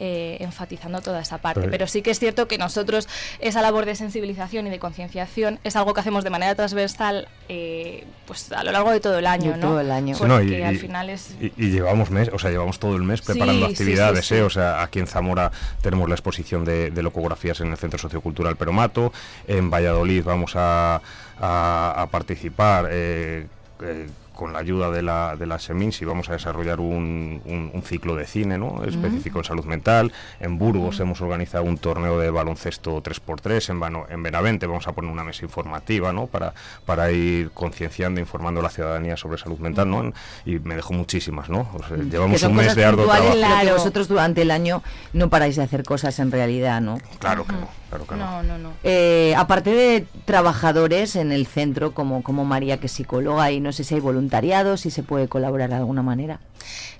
eh, 0.00 0.36
enfatizando 0.40 1.00
toda 1.00 1.20
esa 1.20 1.38
parte. 1.38 1.60
Pero- 1.60 1.70
Pero 1.70 1.86
sí 1.86 2.02
que 2.02 2.10
es 2.10 2.18
cierto 2.18 2.48
que 2.48 2.58
nosotros 2.58 3.08
esa 3.40 3.62
labor 3.62 3.84
de 3.86 3.94
sensibilización 3.94 4.66
y 4.66 4.70
de 4.70 4.78
concienciación 4.78 5.58
es 5.64 5.76
algo 5.76 5.94
que 5.94 6.00
hacemos 6.00 6.24
de 6.24 6.30
manera 6.30 6.54
transversal 6.54 7.28
eh, 7.48 8.04
pues 8.26 8.50
a 8.52 8.64
lo 8.64 8.72
largo 8.72 8.90
de 8.90 9.00
todo 9.00 9.18
el 9.18 9.26
año, 9.26 9.52
De 9.52 9.58
¿no? 9.58 9.68
todo 9.68 9.80
el 9.80 9.90
año. 9.90 10.14
Sí, 10.14 10.18
Porque 10.20 10.34
no, 10.34 10.42
y- 10.42 10.62
al 10.62 10.74
y- 10.74 10.78
final 10.78 11.10
es... 11.10 11.34
Y, 11.40 11.52
y 11.56 11.70
llevamos 11.70 12.10
mes, 12.10 12.28
o 12.32 12.38
sea, 12.38 12.50
llevamos 12.50 12.78
todo 12.78 12.96
el 12.96 13.02
mes 13.02 13.22
preparando 13.22 13.66
sí, 13.66 13.72
actividades, 13.72 14.26
sí, 14.26 14.34
sí. 14.34 14.40
¿eh? 14.40 14.42
O 14.42 14.50
sea, 14.50 14.82
aquí 14.82 14.98
en 14.98 15.06
Zamora 15.06 15.50
tenemos 15.80 16.08
la 16.08 16.14
exposición 16.14 16.64
de, 16.64 16.90
de 16.90 17.02
locografías 17.02 17.60
en 17.60 17.70
el 17.70 17.76
Centro 17.76 17.98
Sociocultural 17.98 18.56
Peromato, 18.56 19.12
en 19.46 19.70
Valladolid 19.70 20.24
vamos 20.24 20.52
a, 20.56 21.00
a- 21.40 21.94
a 22.02 22.06
participar 22.08 22.88
eh, 22.90 23.46
eh, 23.82 24.08
con 24.36 24.52
la 24.52 24.60
ayuda 24.60 24.90
de 24.92 25.02
la, 25.02 25.34
de 25.34 25.46
la 25.46 25.58
Semins 25.58 26.00
y 26.00 26.04
vamos 26.04 26.28
a 26.28 26.32
desarrollar 26.34 26.78
un, 26.78 27.42
un- 27.44 27.70
un 27.74 27.82
ciclo 27.82 28.14
de 28.14 28.26
cine 28.26 28.58
¿no? 28.58 28.84
específico 28.84 29.38
en 29.38 29.44
salud 29.44 29.64
mental. 29.64 30.12
En 30.38 30.58
Burgos 30.58 31.00
hemos 31.00 31.20
organizado 31.20 31.64
un 31.64 31.78
torneo 31.78 32.20
de 32.20 32.30
baloncesto 32.30 33.02
3x3, 33.02 33.70
en, 33.70 33.80
Vano- 33.80 34.06
en 34.08 34.22
Benavente 34.22 34.66
vamos 34.68 34.86
a 34.86 34.92
poner 34.92 35.10
una 35.10 35.24
mesa 35.24 35.44
informativa 35.44 36.12
¿no? 36.12 36.26
para, 36.28 36.52
para 36.84 37.10
ir 37.10 37.50
concienciando, 37.52 38.20
informando 38.20 38.60
a 38.60 38.62
la 38.62 38.70
ciudadanía 38.70 39.16
sobre 39.16 39.38
salud 39.38 39.58
mental. 39.58 39.90
¿no? 39.90 40.12
Y 40.44 40.58
me 40.60 40.76
dejó 40.76 40.92
muchísimas, 40.92 41.48
¿no? 41.48 41.68
O 41.74 41.82
sea, 41.86 41.96
Que 41.96 42.04
llevamos 42.04 42.42
un 42.42 42.54
mes 42.54 42.74
de 42.76 42.84
arduo 42.84 43.06
trabajo. 43.06 43.32
pero 43.34 43.60
que 43.66 43.72
vosotros 43.72 44.06
durante 44.08 44.42
el 44.42 44.50
año 44.50 44.82
no 45.12 45.30
paráis 45.30 45.56
de 45.56 45.62
hacer 45.62 45.82
cosas 45.82 46.18
en 46.18 46.30
realidad, 46.30 46.80
¿no? 46.80 46.98
Claro 47.18 47.44
que 47.46 47.52
no, 47.54 47.68
claro 47.88 48.06
que 48.06 48.16
no. 48.16 48.26
No, 48.26 48.42
no, 48.42 48.58
no. 48.58 48.72
Eh, 48.84 49.34
aparte 49.36 49.70
de 49.70 50.06
trabajadores 50.24 51.16
en 51.16 51.32
el 51.32 51.46
centro, 51.46 51.92
como, 51.92 52.22
como 52.22 52.44
María, 52.44 52.78
que 52.78 52.86
es 52.86 52.92
psicóloga, 52.92 53.50
y 53.50 53.60
no 53.60 53.72
sé 53.72 53.84
si 53.84 53.94
hay 53.94 54.00
voluntariado, 54.00 54.76
si 54.76 54.90
se 54.90 55.02
puede 55.02 55.28
colaborar 55.28 55.70
de 55.70 55.76
alguna 55.76 56.02
manera. 56.02 56.40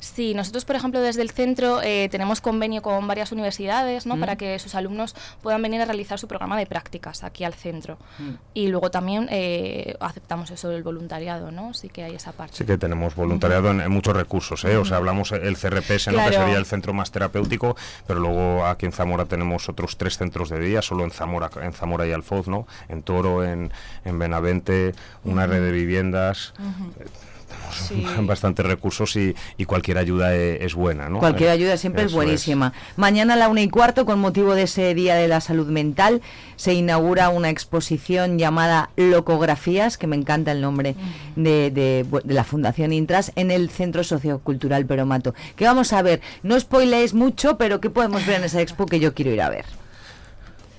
Sí, 0.01 0.35
nosotros, 0.35 0.65
por 0.65 0.77
ejemplo, 0.77 1.01
desde 1.01 1.23
el 1.23 1.31
centro 1.31 1.83
eh, 1.83 2.09
tenemos 2.11 2.41
convenio 2.41 2.83
con 2.83 3.07
varias 3.07 3.33
universidades 3.33 4.07
¿no? 4.07 4.17
Mm. 4.17 4.21
para 4.21 4.37
que 4.37 4.59
sus 4.59 4.75
alumnos 4.75 5.15
puedan 5.43 5.61
venir 5.63 5.81
a 5.81 5.85
realizar 5.85 6.19
su 6.19 6.29
programa 6.29 6.57
de 6.57 6.67
prácticas 6.67 7.25
aquí 7.25 7.45
al 7.45 7.55
centro. 7.55 7.99
Mm. 8.19 8.31
Y 8.55 8.69
luego 8.69 8.91
también 8.91 9.29
eh, 9.31 9.97
aceptamos 10.01 10.51
eso 10.51 10.69
del 10.69 10.83
voluntariado, 10.83 11.51
¿no? 11.51 11.75
Sí 11.75 11.89
que 11.89 12.05
hay 12.05 12.15
esa 12.15 12.33
parte. 12.33 12.57
Sí 12.57 12.65
que 12.65 12.79
tenemos 12.79 13.15
voluntariado 13.15 13.71
en, 13.71 13.81
en 13.81 13.91
muchos 13.91 14.17
recursos, 14.17 14.65
¿eh? 14.65 14.77
O 14.77 14.85
sea, 14.85 14.99
hablamos 14.99 15.33
el 15.33 15.57
CRPS, 15.57 16.09
¿no? 16.09 16.25
que 16.25 16.33
sería 16.33 16.57
el 16.57 16.67
centro 16.67 16.93
más 16.93 17.11
terapéutico, 17.11 17.77
pero 18.07 18.21
luego 18.21 18.67
aquí 18.67 18.87
en 18.87 18.93
Zamora 18.93 19.27
tenemos 19.27 19.69
otros 19.69 19.97
tres 19.97 20.19
centros 20.19 20.51
de 20.51 20.61
día, 20.61 20.76
solo 20.83 21.05
en 21.05 21.11
Zamora, 21.11 21.51
en 21.63 21.73
Zamora 21.73 22.07
y 22.07 22.13
Alfoz, 22.13 22.49
¿no? 22.49 22.67
En 22.89 23.03
Toro, 23.03 23.45
en, 23.45 23.73
en 24.05 24.19
Benavente, 24.19 24.95
una 25.25 25.47
red 25.47 25.63
de 25.63 25.73
viviendas. 25.73 26.53
Tenemos 27.89 28.27
bastantes 28.27 28.65
recursos 28.67 29.15
y, 29.17 29.35
y 29.57 29.65
cualquier 29.67 29.99
ayuda 29.99 30.35
e- 30.35 30.65
es, 30.65 30.75
buena, 30.75 31.09
¿no? 31.09 31.19
Cualquier 31.19 31.51
Eh, 31.51 31.53
ayuda 31.53 31.77
siempre 31.77 32.05
es 32.05 32.13
buenísima. 32.13 32.73
Mañana 32.97 33.35
a 33.35 33.37
la 33.37 33.49
una 33.49 33.61
y 33.63 33.69
cuarto, 33.69 34.05
con 34.07 34.19
motivo 34.19 34.55
de 34.55 34.63
ese 34.63 34.95
Día 34.95 35.15
de 35.15 35.29
la 35.29 35.41
Salud 35.41 35.69
Mental, 35.69 36.23
se 36.57 36.75
inaugura 36.75 37.29
una 37.29 37.51
exposición 37.51 38.39
llamada 38.39 38.91
Locografías, 38.97 39.97
que 39.99 40.07
me 40.07 40.17
encanta 40.17 40.53
el 40.53 40.61
nombre 40.61 40.97
de, 41.37 41.71
de- 41.71 42.07
de 42.25 42.35
la 42.35 42.45
Fundación 42.45 42.93
Intras, 42.93 43.33
en 43.37 43.51
el 43.51 43.71
Centro 43.71 44.03
Sociocultural 44.05 44.87
Peromato. 44.87 45.35
¿Qué 45.57 45.65
vamos 45.67 45.93
a 45.93 46.03
ver? 46.03 46.21
No 46.43 46.59
spoileéis 46.59 47.15
mucho, 47.15 47.59
pero 47.59 47.81
¿qué 47.81 47.91
podemos 47.91 48.27
ver 48.27 48.37
en 48.39 48.45
esa 48.45 48.61
expo 48.61 48.87
que 48.87 49.01
yo 49.01 49.15
quiero 49.15 49.33
ir 49.33 49.43
a 49.43 49.51
ver? 49.51 49.67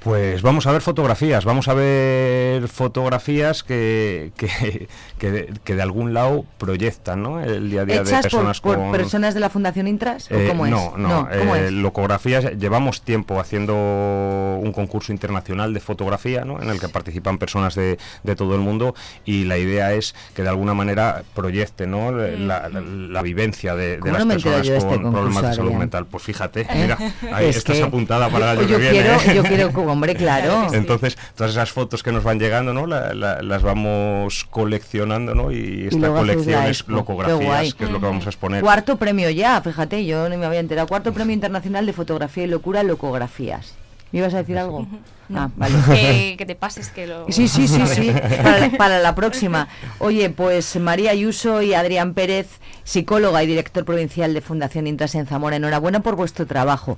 Pues 0.04 0.42
vamos 0.42 0.66
a 0.68 0.72
ver 0.72 0.82
fotografías, 0.82 1.44
vamos 1.44 1.68
a 1.68 1.74
ver 1.74 2.68
fotografías 2.70 3.64
que, 3.64 4.32
que, 4.38 4.88
que 5.18 5.32
de, 5.32 5.54
que 5.66 5.76
de 5.76 5.82
algún 5.82 6.14
lado 6.14 6.46
proyectan 6.58 7.24
¿no? 7.24 7.42
el 7.42 7.70
día 7.70 7.82
a 7.82 7.86
día 7.86 8.04
de 8.04 8.10
¿Hechas 8.10 8.22
por, 8.22 8.22
personas 8.32 8.62
por 8.62 8.78
con... 8.78 8.92
personas 8.92 9.34
de 9.34 9.40
la 9.42 9.50
Fundación 9.50 9.88
Intras? 9.88 10.32
¿O 10.32 10.36
Eh, 10.36 10.46
cómo 10.48 10.66
es? 10.66 10.72
no, 10.72 10.94
no, 10.98 11.28
¿cómo 11.38 11.56
eh, 11.56 11.66
es? 11.66 11.72
locografías. 11.74 12.46
Llevamos 12.58 13.02
tiempo 13.02 13.40
haciendo 13.40 13.74
un 13.76 14.72
concurso 14.74 15.12
internacional 15.12 15.74
de 15.74 15.80
fotografía, 15.82 16.46
¿no? 16.46 16.62
En 16.62 16.70
el 16.70 16.80
que 16.80 16.88
participan 16.88 17.38
personas 17.38 17.76
de, 17.76 17.98
de 18.24 18.36
todo 18.36 18.56
el 18.56 18.62
mundo 18.62 18.96
y 19.26 19.44
la 19.44 19.58
idea 19.58 19.94
es 19.94 20.16
que 20.36 20.44
de 20.44 20.50
alguna 20.50 20.74
manera 20.74 21.24
proyecte, 21.34 21.86
¿no? 21.88 22.12
La, 22.12 22.70
la- 22.70 22.82
la 22.82 23.22
vivencia 23.24 23.76
de, 23.76 23.94
de 23.98 24.00
¿Cómo 24.00 24.14
las 24.14 24.26
no 24.26 24.34
personas 24.34 24.68
este 24.68 24.88
con 25.02 25.12
problemas 25.12 25.44
de 25.50 25.54
salud 25.56 25.74
mental. 25.74 26.06
Pues 26.06 26.24
fíjate, 26.24 26.66
mira, 26.76 26.98
ahí 27.34 27.48
Es 27.50 27.58
estás 27.58 27.82
apuntada 27.82 28.30
para 28.30 28.54
el 28.54 28.60
año 28.60 28.68
que 28.68 28.78
viene. 28.78 28.92
quiero- 29.02 29.14
¿eh? 29.16 29.36
yo 29.36 29.44
quiero, 29.44 29.72
hombre, 29.88 30.16
claro. 30.16 30.68
Entonces, 30.74 31.18
todas 31.36 31.52
esas 31.52 31.72
fotos 31.72 32.04
que 32.04 32.12
nos 32.12 32.24
van 32.24 32.40
llegando, 32.40 32.74
¿no? 32.74 32.86
La- 32.88 33.14
la- 33.14 33.42
las 33.42 33.62
vamos 33.64 34.46
coleccionando, 34.50 35.34
¿no? 35.36 35.52
Y 35.52 35.88
esta 35.88 36.10
colección 36.10 36.64
es 36.66 36.88
locografías, 36.88 37.74
que 37.76 37.84
es 37.86 37.90
lo 37.92 38.00
que 38.00 38.06
vamos 38.06 38.26
a 38.26 38.30
exponer. 38.30 38.62
Cuarto 38.62 38.98
premio 38.98 39.30
ya, 39.30 39.62
fíjate, 39.62 40.06
yo 40.06 40.30
no 40.30 40.38
me 40.38 40.46
había 40.46 40.60
enterado. 40.60 40.88
Cuarto 40.88 41.14
premio 41.14 41.34
internacional 41.34 41.86
de 41.86 41.94
fotografía 41.94 42.44
y 42.44 42.48
locura, 42.48 42.84
locografías. 42.84 43.74
¿Me 44.12 44.20
ibas 44.20 44.34
a 44.34 44.38
decir 44.38 44.58
algo? 44.58 44.88
Ah, 45.34 45.50
vale. 45.56 45.76
Que, 45.88 46.36
que 46.38 46.46
te 46.46 46.56
pases, 46.56 46.90
que 46.90 47.08
lo... 47.08 47.26
Sí, 47.30 47.48
sí, 47.48 47.68
sí, 47.68 47.82
sí, 47.88 48.12
para 48.44 48.60
la, 48.60 48.70
para 48.78 49.00
la 49.00 49.16
próxima. 49.16 49.68
Oye, 50.00 50.30
pues 50.30 50.76
María 50.78 51.12
Ayuso 51.12 51.62
y 51.62 51.74
Adrián 51.74 52.14
Pérez, 52.14 52.48
psicóloga 52.84 53.44
y 53.44 53.48
director 53.48 53.86
provincial 53.86 54.34
de 54.34 54.42
Fundación 54.42 54.88
Intras 54.88 55.16
en 55.16 55.26
Zamora, 55.26 55.56
enhorabuena 55.56 56.02
por 56.02 56.16
vuestro 56.16 56.46
trabajo. 56.46 56.98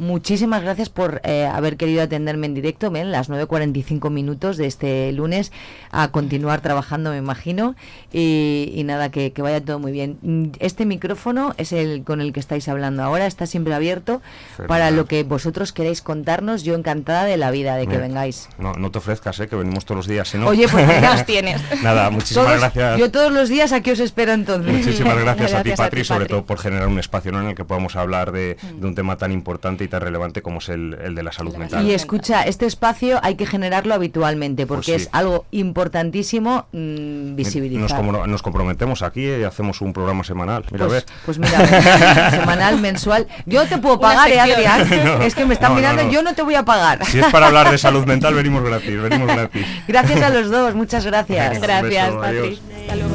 Muchísimas 0.00 0.62
gracias 0.62 0.88
por 0.88 1.20
eh, 1.24 1.44
haber 1.44 1.76
querido 1.76 2.02
atenderme 2.02 2.46
en 2.46 2.54
directo, 2.54 2.90
ven, 2.90 3.12
las 3.12 3.28
9.45 3.28 4.10
minutos 4.10 4.56
de 4.56 4.64
este 4.64 5.12
lunes, 5.12 5.52
a 5.90 6.10
continuar 6.10 6.62
trabajando, 6.62 7.10
me 7.10 7.18
imagino, 7.18 7.76
y, 8.10 8.72
y 8.74 8.82
nada, 8.84 9.10
que, 9.10 9.32
que 9.32 9.42
vaya 9.42 9.62
todo 9.62 9.78
muy 9.78 9.92
bien. 9.92 10.52
Este 10.58 10.86
micrófono 10.86 11.52
es 11.58 11.72
el 11.74 12.02
con 12.02 12.22
el 12.22 12.32
que 12.32 12.40
estáis 12.40 12.66
hablando 12.68 13.02
ahora, 13.02 13.26
está 13.26 13.44
siempre 13.44 13.74
abierto 13.74 14.22
para 14.68 14.90
lo 14.90 15.04
que 15.04 15.22
vosotros 15.22 15.74
queráis 15.74 16.00
contarnos, 16.00 16.62
yo 16.62 16.74
encantada 16.76 17.24
de 17.24 17.36
la 17.36 17.50
vida 17.50 17.69
de 17.76 17.82
que 17.86 17.94
Mira, 17.96 18.00
vengáis. 18.08 18.48
No, 18.58 18.72
no 18.74 18.90
te 18.90 18.98
ofrezcas, 18.98 19.38
¿eh? 19.40 19.48
que 19.48 19.56
venimos 19.56 19.84
todos 19.84 19.96
los 19.98 20.06
días. 20.06 20.28
si 20.28 20.38
no- 20.38 20.46
Oye, 20.48 20.68
pues 20.68 20.86
venga. 20.86 21.12
Los 21.12 21.24
tienes. 21.26 21.60
Nada, 21.82 22.10
muchísimas 22.10 22.46
Todos- 22.46 22.60
gracias. 22.60 22.98
Yo 22.98 23.10
todos 23.10 23.32
los 23.32 23.48
días 23.48 23.72
aquí 23.72 23.90
os 23.90 24.00
espero 24.00 24.32
entonces. 24.32 24.72
Muchísimas 24.72 25.16
gracias, 25.20 25.54
a 25.54 25.62
ti, 25.62 25.72
Patri, 25.76 26.04
sobre 26.04 26.26
todo 26.26 26.44
por 26.44 26.58
generar 26.58 26.88
un 26.88 26.98
espacio 26.98 27.32
¿no? 27.32 27.40
en 27.40 27.48
el 27.48 27.54
que 27.54 27.64
podamos 27.64 27.96
hablar 27.96 28.32
de, 28.32 28.56
de 28.74 28.86
un 28.86 28.94
tema 28.94 29.16
tan 29.16 29.32
importante 29.32 29.84
y 29.84 29.88
tan 29.88 30.00
relevante 30.00 30.42
como 30.42 30.58
es 30.58 30.68
el, 30.68 30.96
el 31.02 31.14
de 31.14 31.22
la 31.22 31.32
salud 31.32 31.54
mental. 31.56 31.84
Y 31.86 31.92
escucha, 31.94 32.42
este 32.42 32.66
espacio 32.66 33.20
hay 33.22 33.34
que 33.36 33.46
generarlo 33.46 33.94
habitualmente 33.94 34.66
porque 34.66 34.92
Pues 34.92 35.02
sí. 35.02 35.08
es 35.08 35.08
algo 35.12 35.44
importantísimo 35.50 36.66
mm, 36.72 37.34
visibilizar. 37.36 37.82
Nos, 37.82 37.94
como- 37.94 38.26
nos 38.26 38.42
comprometemos 38.42 39.02
aquí 39.02 39.24
y 39.26 39.44
hacemos 39.44 39.80
un 39.80 39.92
programa 39.92 40.24
semanal. 40.24 40.64
Mira, 40.70 40.86
pues, 40.86 40.90
a 40.90 40.94
ver. 40.94 41.04
pues 41.24 41.38
mira, 41.38 42.30
semanal, 42.30 42.80
mensual. 42.80 43.26
Yo 43.46 43.64
te 43.66 43.78
puedo 43.78 43.98
pagar, 44.00 44.30
¿eh. 44.30 44.40
Adrián? 44.40 44.88
No, 45.04 45.22
es 45.24 45.34
que 45.34 45.44
me 45.46 45.54
están 45.54 45.70
no, 45.70 45.74
no, 45.76 45.80
mirando, 45.80 46.04
no. 46.04 46.10
yo 46.10 46.22
no 46.22 46.34
te 46.34 46.42
voy 46.42 46.54
a 46.54 46.64
pagar. 46.64 47.04
Si 47.06 47.18
es 47.18 47.26
para 47.26 47.46
hablar 47.46 47.59
de 47.68 47.78
salud 47.78 48.06
mental, 48.06 48.34
venimos 48.34 48.62
gratis, 48.62 49.02
venimos 49.02 49.26
gratis. 49.26 49.66
Gracias 49.88 50.22
a 50.22 50.30
los 50.30 50.50
dos, 50.50 50.74
muchas 50.74 51.04
gracias. 51.04 51.50
Venga, 51.50 51.66
Gracias, 51.66 52.06
beso, 52.06 52.20
Patri. 52.20 52.38
adiós. 52.38 52.60
Hasta 52.80 52.96
luego. 52.96 53.09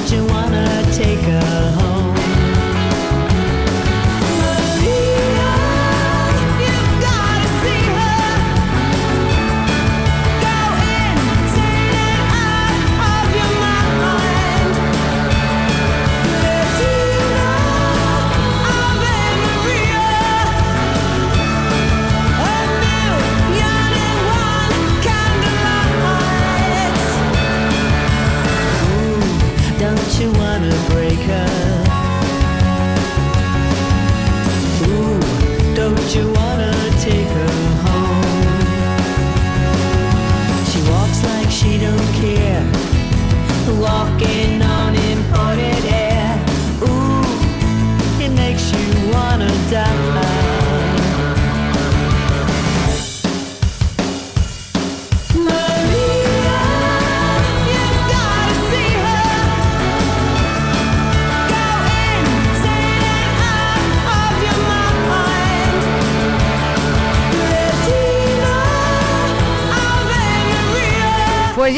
Don't 0.00 0.12
you 0.12 0.24
wanna 0.24 0.39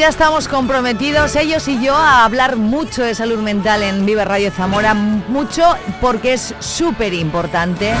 ya 0.03 0.09
estamos 0.09 0.49
comprometidos, 0.49 1.33
ellos 1.37 1.65
y 1.69 1.81
yo, 1.81 1.95
a 1.95 2.25
hablar 2.25 2.57
mucho 2.57 3.03
de 3.03 3.15
salud 3.15 3.39
mental 3.39 3.83
en 3.83 4.05
Vive 4.05 4.25
Radio 4.25 4.51
Zamora. 4.51 4.93
Mucho 4.93 5.63
porque 6.01 6.33
es 6.33 6.53
súper 6.59 7.13
importante. 7.13 7.93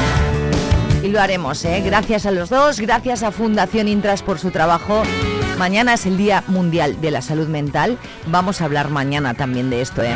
Y 1.01 1.07
lo 1.07 1.21
haremos, 1.21 1.63
¿eh? 1.63 1.81
Gracias 1.85 2.25
a 2.25 2.31
los 2.31 2.49
dos, 2.49 2.81
gracias 2.81 3.23
a 3.23 3.31
Fundación 3.31 3.87
Intras 3.87 4.21
por 4.21 4.37
su 4.37 4.51
trabajo. 4.51 5.03
Mañana 5.57 5.93
es 5.93 6.05
el 6.05 6.17
Día 6.17 6.43
Mundial 6.47 6.99
de 6.99 7.09
la 7.09 7.21
Salud 7.21 7.47
Mental. 7.47 7.97
Vamos 8.25 8.59
a 8.59 8.65
hablar 8.65 8.89
mañana 8.89 9.33
también 9.33 9.69
de 9.69 9.79
esto, 9.79 10.03
¿eh? 10.03 10.13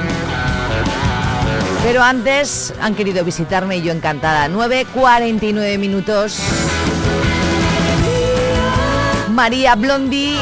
Pero 1.86 2.04
antes 2.04 2.74
han 2.82 2.96
querido 2.96 3.24
visitarme 3.24 3.78
y 3.78 3.82
yo 3.82 3.94
encantada. 3.94 4.50
9.49 4.50 5.78
minutos. 5.78 6.38
María 9.30 9.76
Blondi. 9.76 10.36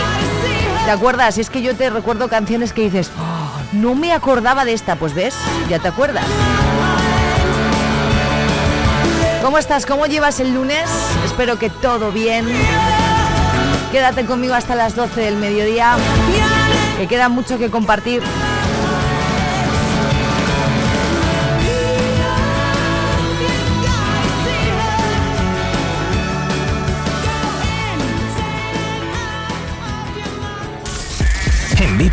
¿Te 0.85 0.91
acuerdas? 0.91 1.37
Es 1.39 1.49
que 1.49 1.61
yo 1.63 1.75
te 1.75 1.89
recuerdo 1.89 2.27
canciones 2.29 2.71
que 2.71 2.83
dices, 2.83 3.09
"Oh, 3.19 3.59
no 3.73 3.95
me 3.95 4.13
acordaba 4.13 4.65
de 4.65 4.73
esta. 4.73 4.95
Pues 4.95 5.15
ves, 5.15 5.33
ya 5.67 5.79
te 5.79 5.87
acuerdas. 5.87 6.25
¿Cómo 9.41 9.57
estás? 9.57 9.85
¿Cómo 9.85 10.05
llevas 10.05 10.39
el 10.39 10.53
lunes? 10.53 10.83
Espero 11.25 11.57
que 11.57 11.69
todo 11.69 12.11
bien. 12.11 12.45
Quédate 13.91 14.25
conmigo 14.25 14.53
hasta 14.53 14.75
las 14.75 14.95
12 14.95 15.21
del 15.21 15.37
mediodía, 15.37 15.95
que 16.97 17.07
queda 17.07 17.29
mucho 17.29 17.57
que 17.57 17.69
compartir. 17.69 18.21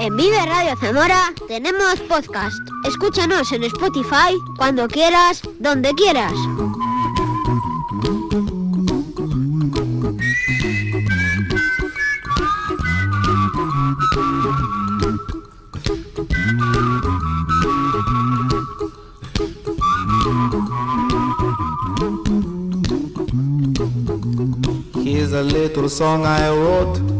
En 0.00 0.16
Vive 0.16 0.46
Radio 0.46 0.74
Zamora 0.80 1.30
tenemos 1.46 2.00
podcast. 2.08 2.56
Escúchanos 2.88 3.52
en 3.52 3.64
Spotify 3.64 4.34
cuando 4.56 4.88
quieras, 4.88 5.42
donde 5.58 5.92
quieras. 5.92 6.32
Here's 25.04 25.34
a 25.34 25.42
little 25.42 25.90
song 25.90 26.24
I 26.24 26.48
wrote. 26.48 27.19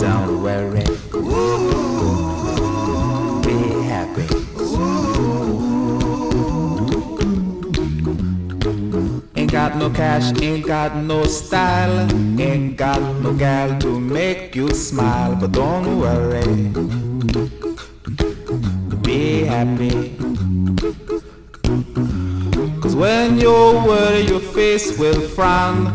Don't 0.00 0.42
worry. 0.42 0.84
Be 3.44 3.58
happy. 3.84 4.26
Ain't 9.36 9.52
got 9.52 9.76
no 9.76 9.90
cash, 9.90 10.32
ain't 10.40 10.66
got 10.66 10.96
no 10.96 11.24
style, 11.24 12.08
ain't 12.40 12.78
got 12.78 13.02
no 13.22 13.34
gal 13.34 13.78
to 13.80 14.00
make 14.00 14.56
you 14.56 14.70
smile, 14.70 15.36
but 15.36 15.52
don't 15.52 16.00
worry. 16.00 16.72
Be 19.02 19.44
happy. 19.44 20.16
Cause 22.80 22.96
when 22.96 23.38
you 23.38 23.50
worry, 23.50 24.22
your 24.22 24.40
face 24.40 24.98
will 24.98 25.20
frown, 25.20 25.94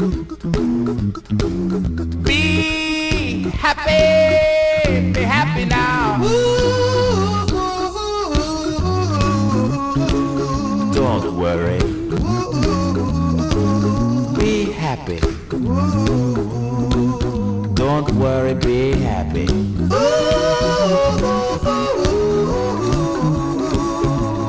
Worry, 18.21 18.53
be 18.53 18.91
happy. 19.01 19.47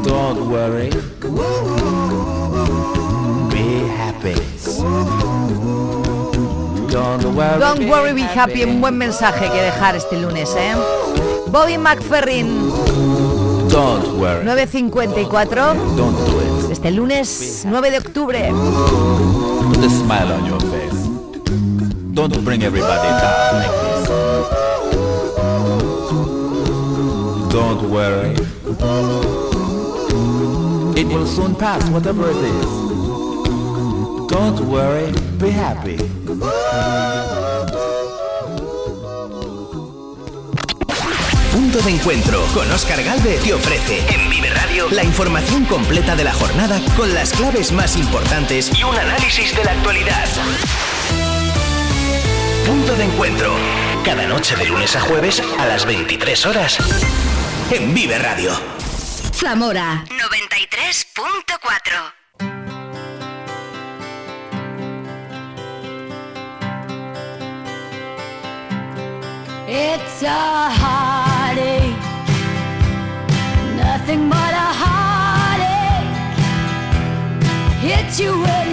Don't 0.05 0.51
worry. 0.51 0.91
Be 3.51 3.67
happy. 3.99 4.35
Don't 6.91 7.35
worry. 7.35 7.61
Don't 7.61 7.89
worry, 7.89 8.13
be 8.13 8.23
happy. 8.23 8.63
Un 8.65 8.81
buen 8.81 8.99
mensaje 8.99 9.51
que 9.51 9.63
dejar 9.63 9.97
este 9.97 10.19
lunes, 10.19 10.55
¿eh? 10.57 10.75
Bobby 11.47 11.79
McFerrin, 11.79 12.71
Don't 13.71 14.19
worry. 14.19 14.45
9.54. 14.45 15.97
Don't 15.97 16.17
do 16.27 16.41
it. 16.41 16.73
Este 16.73 16.91
lunes 16.91 17.65
9 17.67 17.91
de 17.91 17.99
octubre. 17.99 18.53
Put 19.73 19.85
a 19.85 19.91
smile 19.91 20.33
on 20.33 20.47
your. 20.47 20.72
Don't 22.15 22.45
bring 22.45 22.63
everybody 22.63 23.09
down 23.09 23.55
like 23.55 23.71
this. 23.81 24.09
Don't 27.51 27.91
worry. 27.91 28.35
It 30.95 31.07
will 31.07 31.27
soon 31.27 31.55
pass, 31.55 31.89
whatever 31.89 32.29
it 32.29 32.37
is. 32.37 32.67
Don't 34.29 34.61
worry, 34.69 35.11
be 35.39 35.51
happy. 35.51 35.97
Punto 41.51 41.81
de 41.81 41.91
encuentro 41.91 42.45
con 42.53 42.71
Oscar 42.73 43.03
Galvez 43.03 43.43
te 43.43 43.55
ofrece 43.55 44.01
en 44.15 44.29
Vive 44.29 44.51
Radio 44.51 44.91
la 44.91 45.03
información 45.03 45.65
completa 45.65 46.15
de 46.15 46.25
la 46.25 46.35
jornada 46.35 46.79
con 46.95 47.15
las 47.15 47.33
claves 47.33 47.73
más 47.73 47.97
importantes 47.97 48.71
y 48.79 48.85
un 48.85 48.95
análisis 48.95 49.57
de 49.57 49.65
la 49.65 49.73
actualidad. 49.73 50.29
Punto 52.67 52.95
de 52.95 53.05
encuentro. 53.05 53.53
Cada 54.05 54.27
noche 54.27 54.55
de 54.57 54.67
lunes 54.67 54.95
a 54.95 55.01
jueves 55.01 55.43
a 55.59 55.67
las 55.67 55.85
23 55.85 56.47
horas. 56.47 56.79
En 57.71 57.93
Vive 57.93 58.19
Radio. 58.19 58.53
Zamora 59.35 60.05
93.4. 60.09 62.13
It's 69.69 70.23
a 70.23 70.71
heartache, 70.71 71.97
nothing 73.77 74.29
but 74.29 74.39
a 74.39 74.73
heartache. 74.81 76.09
Hits 77.81 78.21
you 78.21 78.33
when 78.43 78.72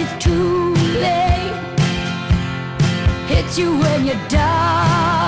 you 3.58 3.76
when 3.78 4.06
you're 4.06 4.28
down. 4.28 5.19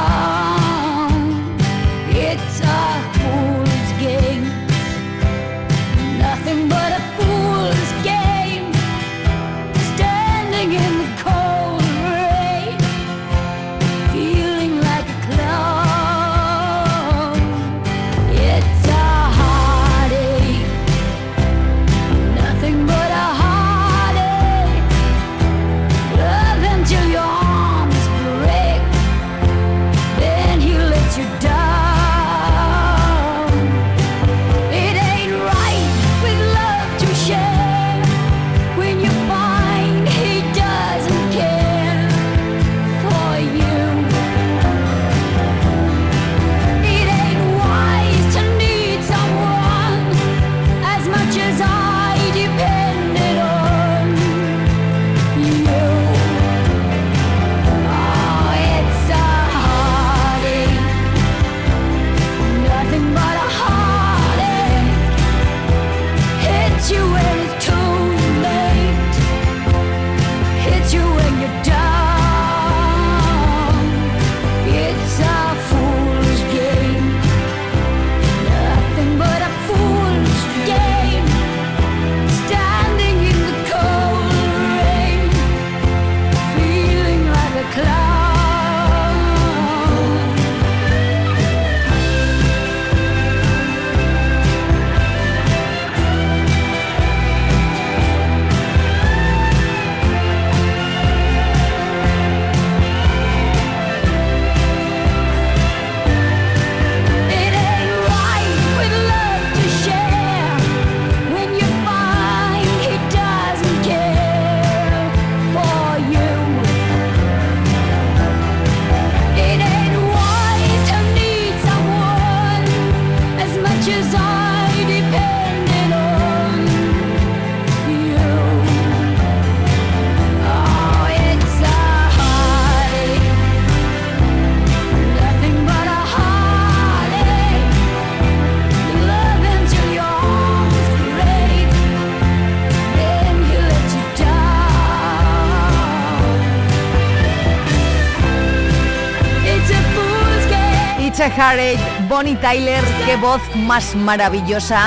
Bonnie 152.08 152.36
Tyler, 152.36 152.84
qué 153.04 153.16
voz 153.16 153.42
más 153.56 153.96
maravillosa. 153.96 154.80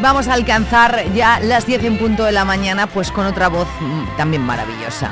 Vamos 0.00 0.28
a 0.28 0.34
alcanzar 0.34 1.12
ya 1.12 1.40
las 1.40 1.66
10 1.66 1.82
en 1.82 1.98
punto 1.98 2.22
de 2.22 2.30
la 2.30 2.44
mañana, 2.44 2.86
pues 2.86 3.10
con 3.10 3.26
otra 3.26 3.48
voz 3.48 3.66
mm, 3.80 4.16
también 4.16 4.42
maravillosa. 4.42 5.10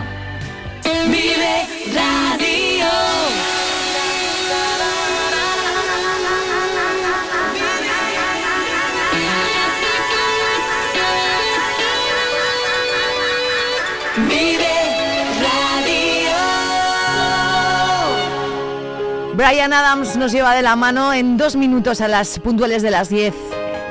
Brian 19.41 19.73
Adams 19.73 20.17
nos 20.17 20.33
lleva 20.33 20.55
de 20.55 20.61
la 20.61 20.77
mano 20.77 21.15
en 21.15 21.39
dos 21.39 21.57
minutos 21.57 22.03
a 22.03 22.09
las 22.09 22.39
puntuales 22.41 22.83
de 22.83 22.91
las 22.91 23.09
10 23.09 23.35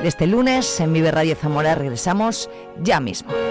de 0.00 0.06
este 0.06 0.28
lunes 0.28 0.78
en 0.78 0.92
Vive 0.92 1.10
Radio 1.10 1.34
Zamora. 1.34 1.74
Regresamos 1.74 2.48
ya 2.80 3.00
mismo. 3.00 3.49